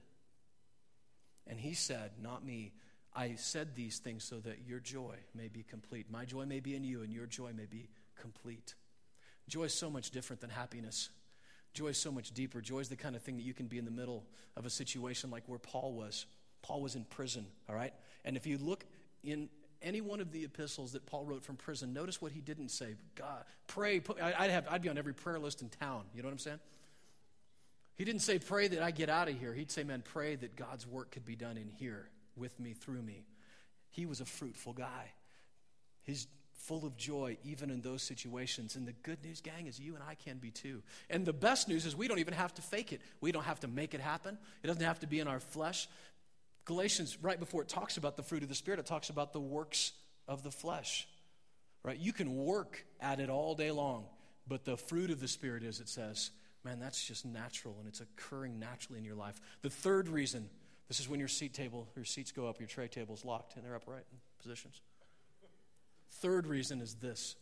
[1.47, 2.73] And he said, Not me.
[3.15, 6.11] I said these things so that your joy may be complete.
[6.11, 7.89] My joy may be in you, and your joy may be
[8.21, 8.75] complete.
[9.49, 11.11] Joy is so much different than happiness.
[11.75, 12.61] Joy is so much deeper.
[12.61, 14.25] Joy is the kind of thing that you can be in the middle
[14.57, 16.27] of a situation like where Paul was.
[16.63, 17.93] Paul was in prison, all right?
[18.25, 18.85] And if you look
[19.23, 19.49] in
[19.83, 22.95] any one of the epistles that Paul wrote from prison, notice what he didn't say.
[23.15, 24.01] God, pray.
[24.21, 26.05] I'd, have, I'd be on every prayer list in town.
[26.15, 26.61] You know what I'm saying?
[27.97, 29.53] He didn't say, pray that I get out of here.
[29.53, 33.03] He'd say, man, pray that God's work could be done in here with me, through
[33.03, 33.25] me.
[33.91, 35.13] He was a fruitful guy.
[36.03, 36.27] He's
[36.65, 38.77] full of joy even in those situations.
[38.77, 40.83] And the good news, gang, is you and I can be too.
[41.11, 43.01] And the best news is we don't even have to fake it.
[43.21, 44.39] We don't have to make it happen.
[44.63, 45.89] It doesn't have to be in our flesh.
[46.65, 49.41] Galatians, right before it talks about the fruit of the Spirit, it talks about the
[49.41, 49.93] works
[50.27, 51.07] of the flesh.
[51.83, 51.99] Right?
[51.99, 54.07] You can work at it all day long,
[54.49, 56.31] but the fruit of the Spirit is, it says,
[56.65, 59.39] man, that's just natural and it's occurring naturally in your life.
[59.61, 60.49] The third reason,
[60.89, 63.57] this is when your seat table, your seats go up, your tray table is locked,
[63.57, 64.81] and they're upright in positions.
[66.11, 67.37] Third reason is this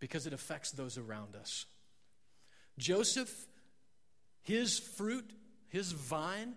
[0.00, 1.66] because it affects those around us.
[2.78, 3.32] Joseph,
[4.42, 5.30] his fruit,
[5.68, 6.54] his vine,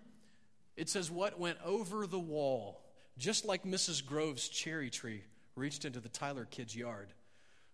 [0.76, 2.82] it says, What went over the wall,
[3.18, 4.04] just like Mrs.
[4.04, 5.22] Grove's cherry tree
[5.54, 7.12] reached into the Tyler kid's yard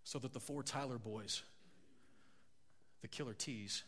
[0.05, 1.43] so that the four Tyler boys,
[3.03, 3.83] the killer T's,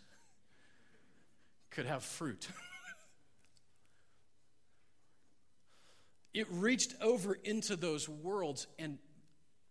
[1.71, 2.49] could have fruit.
[6.39, 8.69] it reached over into those worlds.
[8.79, 8.99] And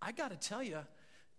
[0.01, 0.79] I got to tell you,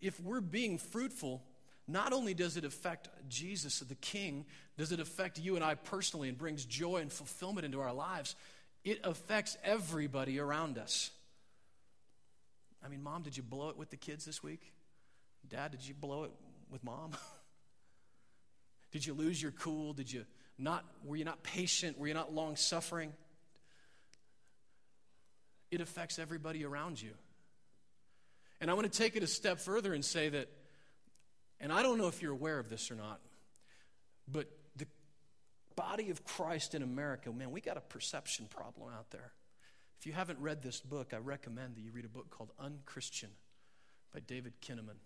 [0.01, 1.45] if we're being fruitful,
[1.87, 4.47] not only does it affect Jesus, the King,
[4.79, 8.37] does it affect you and I personally and brings joy and fulfillment into our lives,
[8.85, 11.11] it affects everybody around us.
[12.83, 14.73] I mean, mom, did you blow it with the kids this week?
[15.47, 16.33] Dad, did you blow it
[16.71, 17.11] with mom?
[18.93, 19.93] did you lose your cool?
[19.93, 20.25] Did you
[20.57, 21.99] not, were you not patient?
[21.99, 23.13] Were you not long suffering?
[25.71, 27.11] It affects everybody around you.
[28.61, 30.49] And I want to take it a step further and say that
[31.61, 33.21] and I don't know if you're aware of this or not,
[34.31, 34.87] but the
[35.75, 39.33] body of Christ in America, man, we got a perception problem out there.
[39.99, 43.31] If you haven't read this book, I recommend that you read a book called Unchristian
[44.15, 44.99] by David Kinnaman.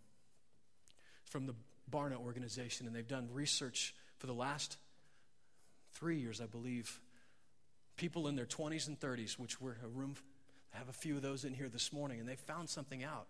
[1.22, 1.54] It's from the
[1.90, 4.76] Barna organization, and they've done research for the last
[5.94, 7.00] three years, I believe.
[7.96, 10.16] People in their 20s and 30s, which we're a room,
[10.74, 13.26] I have a few of those in here this morning, and they found something out.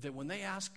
[0.00, 0.72] That when they ask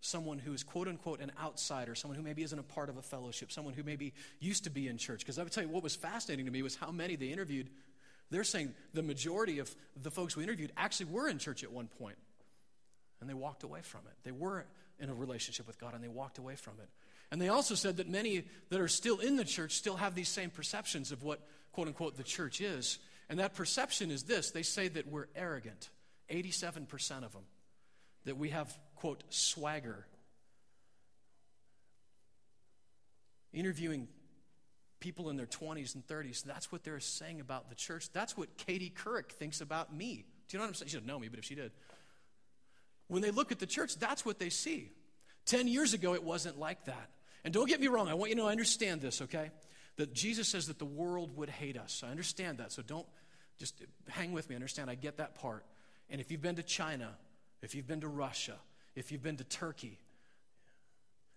[0.00, 3.02] someone who is quote unquote an outsider, someone who maybe isn't a part of a
[3.02, 5.82] fellowship, someone who maybe used to be in church, because I would tell you what
[5.82, 7.68] was fascinating to me was how many they interviewed.
[8.30, 11.88] They're saying the majority of the folks we interviewed actually were in church at one
[11.88, 12.16] point,
[13.20, 14.14] and they walked away from it.
[14.22, 14.66] They were
[15.00, 16.88] in a relationship with God, and they walked away from it.
[17.30, 20.28] And they also said that many that are still in the church still have these
[20.28, 21.40] same perceptions of what,
[21.72, 22.98] quote unquote, the church is.
[23.28, 25.90] And that perception is this they say that we're arrogant,
[26.30, 27.42] 87% of them,
[28.24, 30.06] that we have, quote, swagger.
[33.52, 34.08] Interviewing
[35.00, 38.10] people in their 20s and 30s, that's what they're saying about the church.
[38.12, 40.24] That's what Katie Couric thinks about me.
[40.48, 40.88] Do you know what I'm saying?
[40.88, 41.72] She doesn't know me, but if she did.
[43.08, 44.92] When they look at the church, that's what they see.
[45.46, 47.10] Ten years ago, it wasn't like that.
[47.44, 49.50] And don't get me wrong, I want you to understand this, okay?
[49.96, 52.02] That Jesus says that the world would hate us.
[52.06, 52.72] I understand that.
[52.72, 53.06] So don't
[53.58, 54.54] just hang with me.
[54.54, 55.64] Understand, I get that part.
[56.10, 57.10] And if you've been to China,
[57.62, 58.54] if you've been to Russia,
[58.94, 59.98] if you've been to Turkey,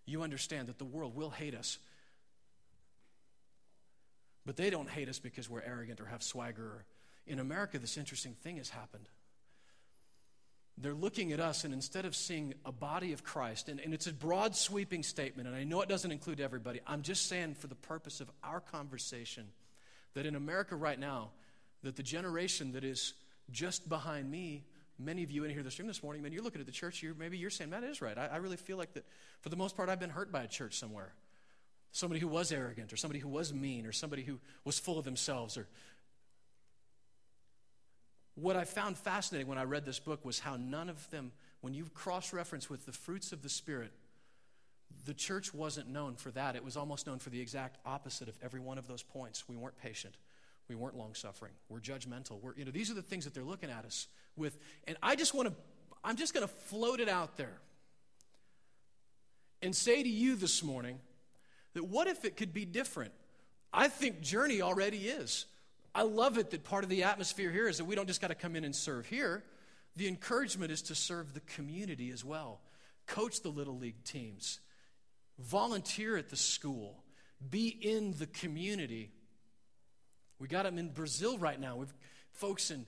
[0.06, 1.78] you understand that the world will hate us.
[4.46, 6.86] But they don't hate us because we're arrogant or have swagger.
[7.28, 9.08] In America, this interesting thing has happened
[10.82, 14.08] they're looking at us, and instead of seeing a body of Christ, and, and, it's
[14.08, 17.68] a broad sweeping statement, and I know it doesn't include everybody, I'm just saying for
[17.68, 19.48] the purpose of our conversation
[20.14, 21.30] that in America right now,
[21.84, 23.14] that the generation that is
[23.52, 24.64] just behind me,
[25.00, 27.02] many of you in here this room this morning, man, you're looking at the church,
[27.02, 28.18] you're, maybe you're saying, man, that is right.
[28.18, 29.06] I, I really feel like that
[29.42, 31.14] for the most part, I've been hurt by a church somewhere.
[31.92, 35.04] Somebody who was arrogant, or somebody who was mean, or somebody who was full of
[35.04, 35.68] themselves, or
[38.36, 41.74] what I found fascinating when I read this book was how none of them, when
[41.74, 43.92] you cross reference with the fruits of the Spirit,
[45.06, 46.56] the church wasn't known for that.
[46.56, 49.48] It was almost known for the exact opposite of every one of those points.
[49.48, 50.16] We weren't patient.
[50.72, 51.52] We weren't long suffering.
[51.68, 52.42] We're judgmental.
[52.42, 54.08] We're, you know, these are the things that they're looking at us
[54.38, 54.58] with.
[54.88, 55.56] And I just want to,
[56.02, 57.58] I'm just going to float it out there
[59.62, 60.98] and say to you this morning
[61.74, 63.12] that what if it could be different?
[63.74, 65.46] I think Journey already is.
[65.94, 68.30] I love it that part of the atmosphere here is that we don't just got
[68.30, 69.44] to come in and serve here.
[69.98, 72.62] The encouragement is to serve the community as well.
[73.08, 74.62] Coach the little league teams,
[75.38, 77.04] volunteer at the school,
[77.50, 79.12] be in the community.
[80.42, 81.78] We got them in Brazil right now.
[81.78, 81.94] We've
[82.34, 82.86] folks in,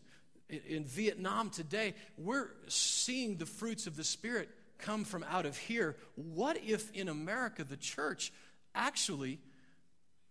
[0.49, 1.93] in Vietnam today.
[2.17, 5.95] We're seeing the fruits of the Spirit come from out of here.
[6.15, 8.33] What if in America the church
[8.75, 9.39] actually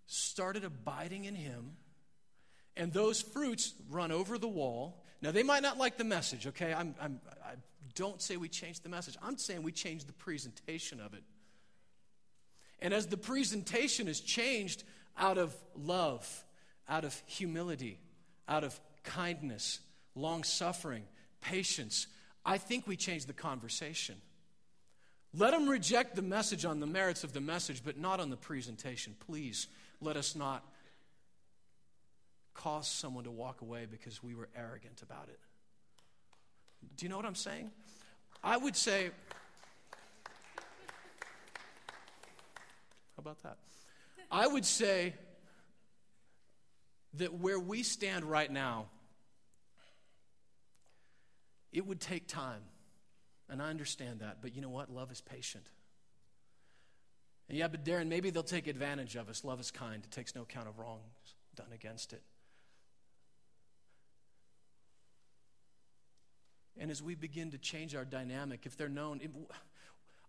[0.07, 1.77] started abiding in Him?
[2.77, 5.03] and those fruits run over the wall.
[5.21, 6.73] Now, they might not like the message, okay?
[6.73, 7.55] I'm, I'm, I
[7.95, 9.17] don't say we change the message.
[9.23, 11.23] I'm saying we change the presentation of it.
[12.81, 14.83] And as the presentation is changed
[15.17, 16.45] out of love,
[16.93, 17.99] out of humility,
[18.47, 19.81] out of kindness,
[20.15, 21.03] long suffering,
[21.41, 22.07] patience,
[22.45, 24.17] I think we change the conversation.
[25.35, 28.37] Let them reject the message on the merits of the message, but not on the
[28.37, 29.15] presentation.
[29.27, 29.69] Please
[30.03, 30.63] let us not
[32.53, 35.41] cause someone to walk away because we were arrogant about it.
[36.99, 37.71] Do you know what I'm saying?
[38.45, 39.09] I would say,
[43.17, 43.57] how about that?
[44.31, 45.15] I would say
[47.15, 48.87] that where we stand right now,
[51.73, 52.63] it would take time.
[53.49, 54.39] And I understand that.
[54.41, 54.91] But you know what?
[54.91, 55.67] Love is patient.
[57.49, 59.45] And yeah, but Darren, maybe they'll take advantage of us.
[59.45, 61.03] Love is kind, it takes no count of wrongs
[61.55, 62.23] done against it.
[66.79, 69.31] And as we begin to change our dynamic, if they're known, it,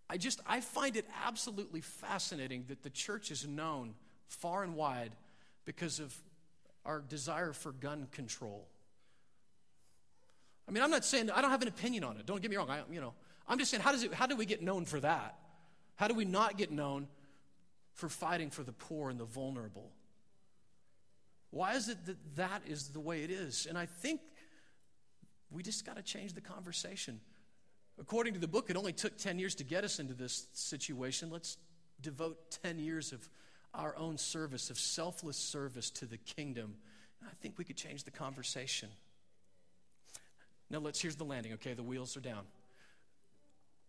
[0.09, 3.95] I just, I find it absolutely fascinating that the church is known
[4.27, 5.11] far and wide
[5.65, 6.13] because of
[6.85, 8.67] our desire for gun control.
[10.67, 12.25] I mean, I'm not saying, I don't have an opinion on it.
[12.25, 12.69] Don't get me wrong.
[12.69, 13.13] I, you know,
[13.47, 15.37] I'm just saying, how, does it, how do we get known for that?
[15.95, 17.07] How do we not get known
[17.93, 19.91] for fighting for the poor and the vulnerable?
[21.51, 23.67] Why is it that that is the way it is?
[23.67, 24.21] And I think
[25.51, 27.19] we just got to change the conversation.
[27.99, 31.29] According to the book, it only took 10 years to get us into this situation.
[31.29, 31.57] Let's
[32.01, 33.29] devote 10 years of
[33.73, 36.75] our own service, of selfless service to the kingdom.
[37.23, 38.89] I think we could change the conversation.
[40.69, 41.73] Now, let's, here's the landing, okay?
[41.73, 42.43] The wheels are down.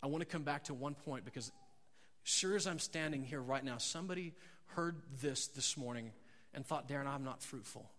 [0.02, 1.50] I want to come back to one point because,
[2.22, 4.34] sure as I'm standing here right now, somebody
[4.66, 6.12] heard this this morning
[6.52, 7.90] and thought, Darren, I'm not fruitful.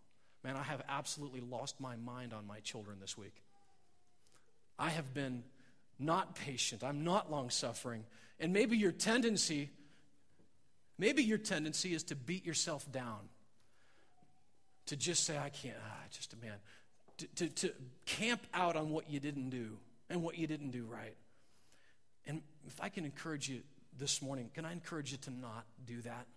[0.43, 3.41] Man, I have absolutely lost my mind on my children this week.
[4.77, 5.43] I have been
[5.97, 6.83] not patient.
[6.83, 8.03] I'm not long suffering.
[8.39, 9.71] And maybe your tendency,
[10.97, 13.29] maybe your tendency is to beat yourself down.
[14.87, 16.55] To just say, I can't, ah, just a man.
[17.17, 17.73] To, to, to
[18.05, 19.77] camp out on what you didn't do
[20.09, 21.15] and what you didn't do right.
[22.27, 23.61] And if I can encourage you
[23.97, 26.27] this morning, can I encourage you to not do that?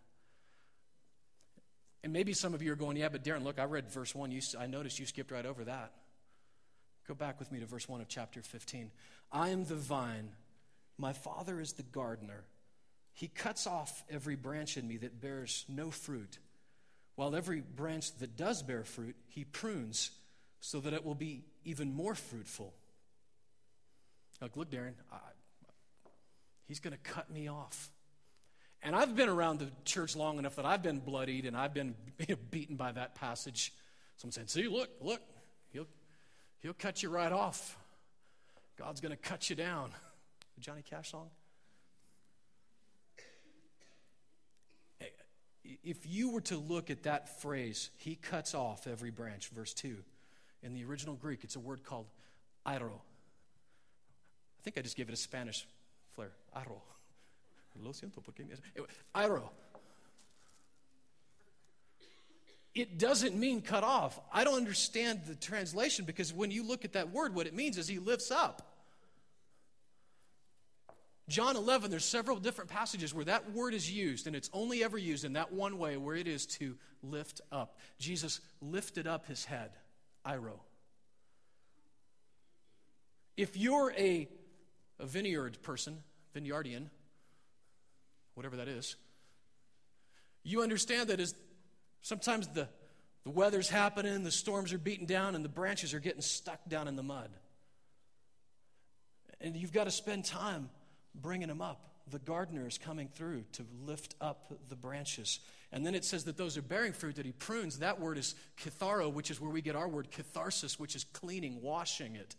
[2.04, 4.30] And maybe some of you are going, yeah, but Darren, look, I read verse 1.
[4.30, 5.92] You, I noticed you skipped right over that.
[7.06, 8.90] Go back with me to verse 1 of chapter 15.
[9.32, 10.30] I am the vine,
[10.96, 12.44] my Father is the gardener.
[13.18, 16.38] He cuts off every branch in me that bears no fruit,
[17.16, 20.12] while every branch that does bear fruit, he prunes
[20.60, 22.72] so that it will be even more fruitful.
[24.40, 25.16] Like, look, Darren, I,
[26.68, 27.90] he's going to cut me off.
[28.84, 31.96] And I've been around the church long enough that I've been bloodied and I've been
[32.52, 33.72] beaten by that passage.
[34.18, 35.22] Someone said, See, look, look,
[35.72, 35.88] he'll,
[36.60, 37.76] he'll cut you right off.
[38.78, 39.90] God's going to cut you down.
[40.54, 41.30] The Johnny Cash song?
[45.84, 49.96] If you were to look at that phrase, he cuts off every branch, verse 2,
[50.62, 52.06] in the original Greek, it's a word called
[52.66, 53.00] airo.
[54.58, 55.66] I think I just gave it a Spanish
[56.14, 56.30] flair.
[56.56, 56.80] Airo.
[57.82, 58.42] Lo siento, porque
[59.14, 59.50] Airo.
[62.74, 64.20] It doesn't mean cut off.
[64.32, 67.78] I don't understand the translation because when you look at that word, what it means
[67.78, 68.67] is he lifts up.
[71.28, 74.96] John 11, there's several different passages where that word is used, and it's only ever
[74.96, 77.76] used in that one way where it is to lift up.
[77.98, 79.70] Jesus lifted up his head,
[80.26, 80.60] Airo.
[83.36, 84.26] If you're a,
[84.98, 85.98] a vineyard person,
[86.32, 86.88] vineyardian,
[88.34, 88.96] whatever that is,
[90.42, 91.34] you understand that as
[92.00, 92.68] sometimes the,
[93.24, 96.88] the weather's happening, the storms are beating down, and the branches are getting stuck down
[96.88, 97.28] in the mud.
[99.42, 100.70] And you've got to spend time
[101.20, 101.84] bringing them up.
[102.10, 105.40] The gardener is coming through to lift up the branches.
[105.72, 107.80] And then it says that those are bearing fruit that he prunes.
[107.80, 111.60] That word is katharo, which is where we get our word catharsis, which is cleaning,
[111.60, 112.34] washing it.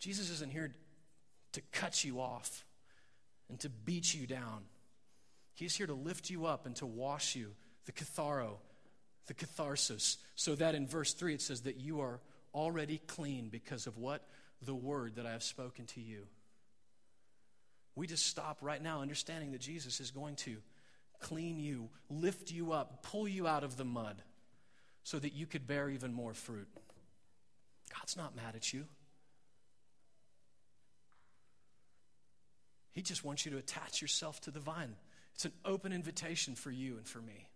[0.00, 0.74] Jesus isn't here
[1.52, 2.64] to cut you off
[3.48, 4.64] and to beat you down.
[5.54, 7.52] He's here to lift you up and to wash you,
[7.86, 8.58] the katharo,
[9.26, 12.20] the catharsis, so that in verse 3 it says that you are
[12.54, 14.24] already clean because of what?
[14.62, 16.26] The word that I have spoken to you.
[17.94, 20.56] We just stop right now understanding that Jesus is going to
[21.20, 24.22] clean you, lift you up, pull you out of the mud
[25.02, 26.68] so that you could bear even more fruit.
[27.92, 28.84] God's not mad at you.
[32.92, 34.96] He just wants you to attach yourself to the vine.
[35.34, 37.48] It's an open invitation for you and for me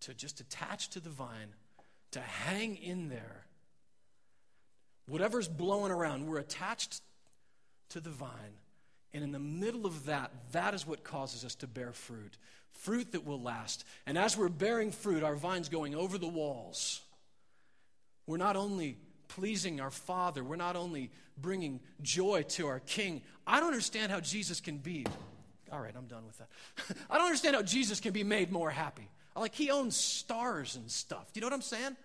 [0.00, 1.54] to just attach to the vine,
[2.12, 3.44] to hang in there.
[5.08, 7.00] Whatever's blowing around, we're attached
[7.90, 8.30] to the vine.
[9.14, 12.36] And in the middle of that, that is what causes us to bear fruit
[12.78, 13.84] fruit that will last.
[14.06, 17.00] And as we're bearing fruit, our vine's going over the walls.
[18.26, 18.98] We're not only
[19.28, 20.44] pleasing our Father.
[20.44, 23.22] We're not only bringing joy to our King.
[23.46, 25.06] I don't understand how Jesus can be.
[25.72, 26.48] All right, I'm done with that.
[27.10, 29.08] I don't understand how Jesus can be made more happy.
[29.36, 31.32] Like, he owns stars and stuff.
[31.32, 31.96] Do you know what I'm saying?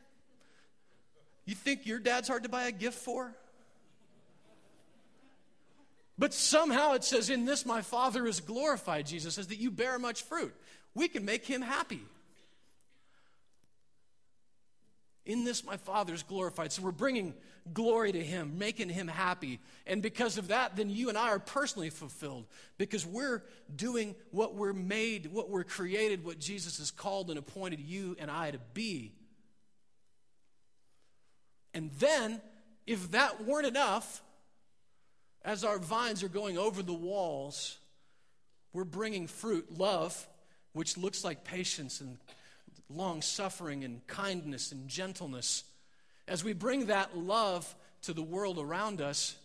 [1.46, 3.34] You think your dad's hard to buy a gift for?
[6.18, 10.00] But somehow it says, In this my Father is glorified, Jesus says, that you bear
[10.00, 10.54] much fruit.
[10.94, 12.02] We can make him happy.
[15.26, 16.74] In this, my Father is glorified.
[16.74, 17.34] So we're bringing
[17.74, 19.60] glory to Him, making Him happy.
[19.88, 22.46] And because of that, then you and I are personally fulfilled
[22.78, 23.42] because we're
[23.74, 28.30] doing what we're made, what we're created, what Jesus has called and appointed you and
[28.30, 29.14] I to be.
[31.74, 32.42] And then,
[32.86, 34.22] if that weren't enough,
[35.44, 37.78] as our vines are going over the walls,
[38.72, 40.28] we're bringing fruit, love,
[40.74, 42.18] which looks like patience and
[42.90, 45.64] long suffering and kindness and gentleness.
[46.28, 49.36] As we bring that love to the world around us,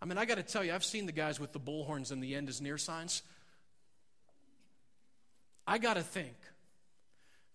[0.00, 2.22] I mean, I got to tell you, I've seen the guys with the bullhorns and
[2.22, 3.22] the end is near signs.
[5.66, 6.34] I got to think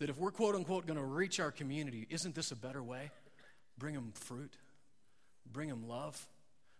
[0.03, 3.09] that if we're quote unquote going to reach our community, isn't this a better way?
[3.77, 4.57] Bring them fruit,
[5.49, 6.27] bring them love,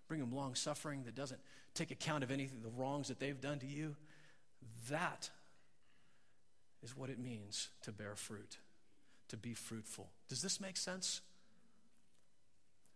[0.09, 1.39] bring them long suffering that doesn't
[1.74, 3.95] take account of anything, the wrongs that they've done to you.
[4.89, 5.30] That
[6.84, 8.57] is what it means to bear fruit,
[9.30, 10.09] to be fruitful.
[10.28, 11.21] Does this make sense?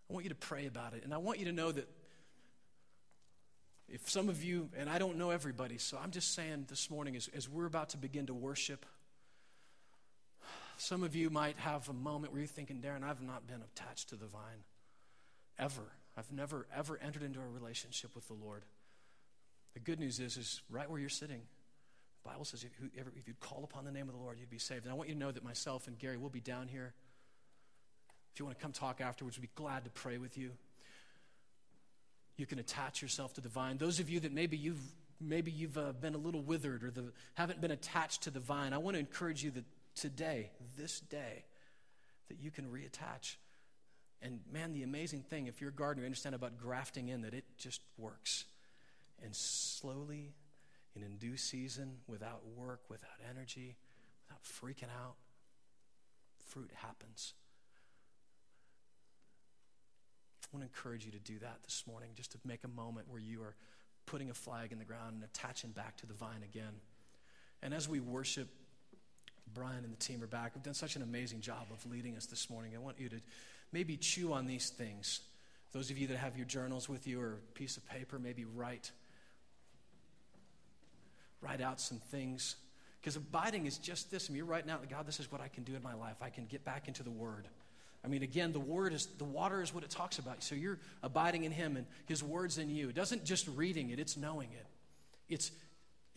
[0.10, 1.88] I want you to pray about it, and I want you to know that
[3.88, 7.16] if some of you, and I don't know everybody, so I'm just saying this morning
[7.16, 8.86] as, as we're about to begin to worship,
[10.78, 14.10] some of you might have a moment where you're thinking, Darren, I've not been attached
[14.10, 14.64] to the vine
[15.60, 15.82] ever.
[16.18, 18.64] I've never, ever entered into a relationship with the Lord.
[19.74, 21.42] The good news is, is right where you're sitting,
[22.24, 24.58] the Bible says if, if you'd call upon the name of the Lord, you'd be
[24.58, 24.86] saved.
[24.86, 26.94] And I want you to know that myself and Gary will be down here.
[28.34, 30.52] If you want to come talk afterwards, we'd be glad to pray with you.
[32.36, 33.78] You can attach yourself to the vine.
[33.78, 34.82] Those of you that maybe you've
[35.20, 38.74] maybe you've uh, been a little withered or the, haven't been attached to the vine,
[38.74, 39.64] I want to encourage you that
[39.98, 41.44] today, this day,
[42.30, 43.36] that you can reattach.
[44.22, 47.34] And man, the amazing thing, if you're a gardener, you understand about grafting in, that
[47.34, 48.46] it just works.
[49.24, 50.34] And slowly,
[50.96, 53.76] and in due season, without work, without energy,
[54.28, 55.16] without freaking out,
[56.46, 57.34] fruit happens.
[60.44, 63.08] I want to encourage you to do that this morning, just to make a moment
[63.10, 63.56] where you are
[64.06, 66.74] putting a flag in the ground and attaching back to the vine again.
[67.62, 68.48] And as we worship,
[69.54, 70.54] Brian and the team are back.
[70.56, 72.74] We've done such an amazing job of leading us this morning.
[72.76, 73.22] I want you to
[73.72, 75.22] maybe chew on these things.
[75.72, 78.46] Those of you that have your journals with you or a piece of paper, maybe
[78.46, 78.92] write.
[81.42, 82.56] Write out some things.
[83.02, 84.30] Because abiding is just this.
[84.30, 86.16] I mean, you're writing out, God, this is what I can do in my life.
[86.22, 87.48] I can get back into the Word.
[88.08, 90.42] I mean, again, the word is the water is what it talks about.
[90.44, 92.90] So you're abiding in him and his words in you.
[92.90, 94.66] It doesn't just reading it, it's knowing it.
[95.28, 95.52] It's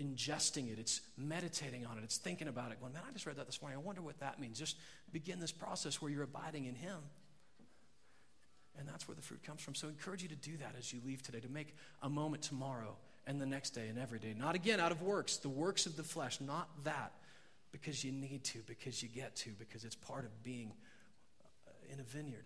[0.01, 3.37] ingesting it, it's meditating on it, it's thinking about it, going, man, I just read
[3.37, 3.79] that this morning.
[3.79, 4.59] I wonder what that means.
[4.59, 4.77] Just
[5.13, 6.99] begin this process where you're abiding in him.
[8.79, 9.75] And that's where the fruit comes from.
[9.75, 12.43] So I encourage you to do that as you leave today, to make a moment
[12.43, 12.97] tomorrow
[13.27, 14.35] and the next day and every day.
[14.37, 17.13] Not again out of works, the works of the flesh, not that
[17.73, 20.73] because you need to, because you get to, because it's part of being
[21.67, 22.45] uh, in a vineyard.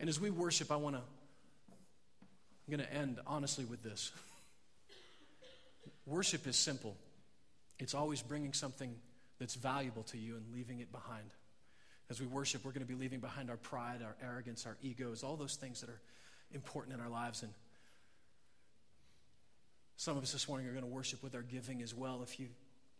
[0.00, 4.12] And as we worship, I want to, I'm going to end honestly with this.
[6.08, 6.96] Worship is simple,
[7.78, 8.94] it's always bringing something
[9.38, 11.34] that's valuable to you and leaving it behind.
[12.10, 15.22] As we worship, we're going to be leaving behind our pride, our arrogance, our egos,
[15.22, 16.00] all those things that are
[16.52, 17.42] important in our lives.
[17.42, 17.52] And
[19.98, 22.22] some of us this morning are going to worship with our giving as well.
[22.22, 22.48] If you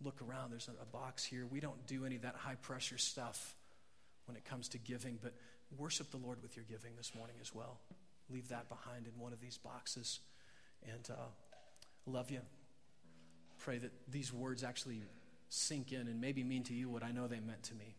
[0.04, 1.46] look around, there's a, box here.
[1.46, 3.54] We don't do any of that high pressure stuff
[4.26, 5.32] when it comes to giving, but
[5.78, 7.78] worship the Lord with your giving this morning as well.
[8.28, 10.20] Leave that behind in one of these boxes.
[10.86, 11.30] And uh,
[12.06, 12.40] love you.
[13.58, 15.02] Pray that these words actually
[15.48, 17.96] sink in and maybe mean to you what I know they meant to me.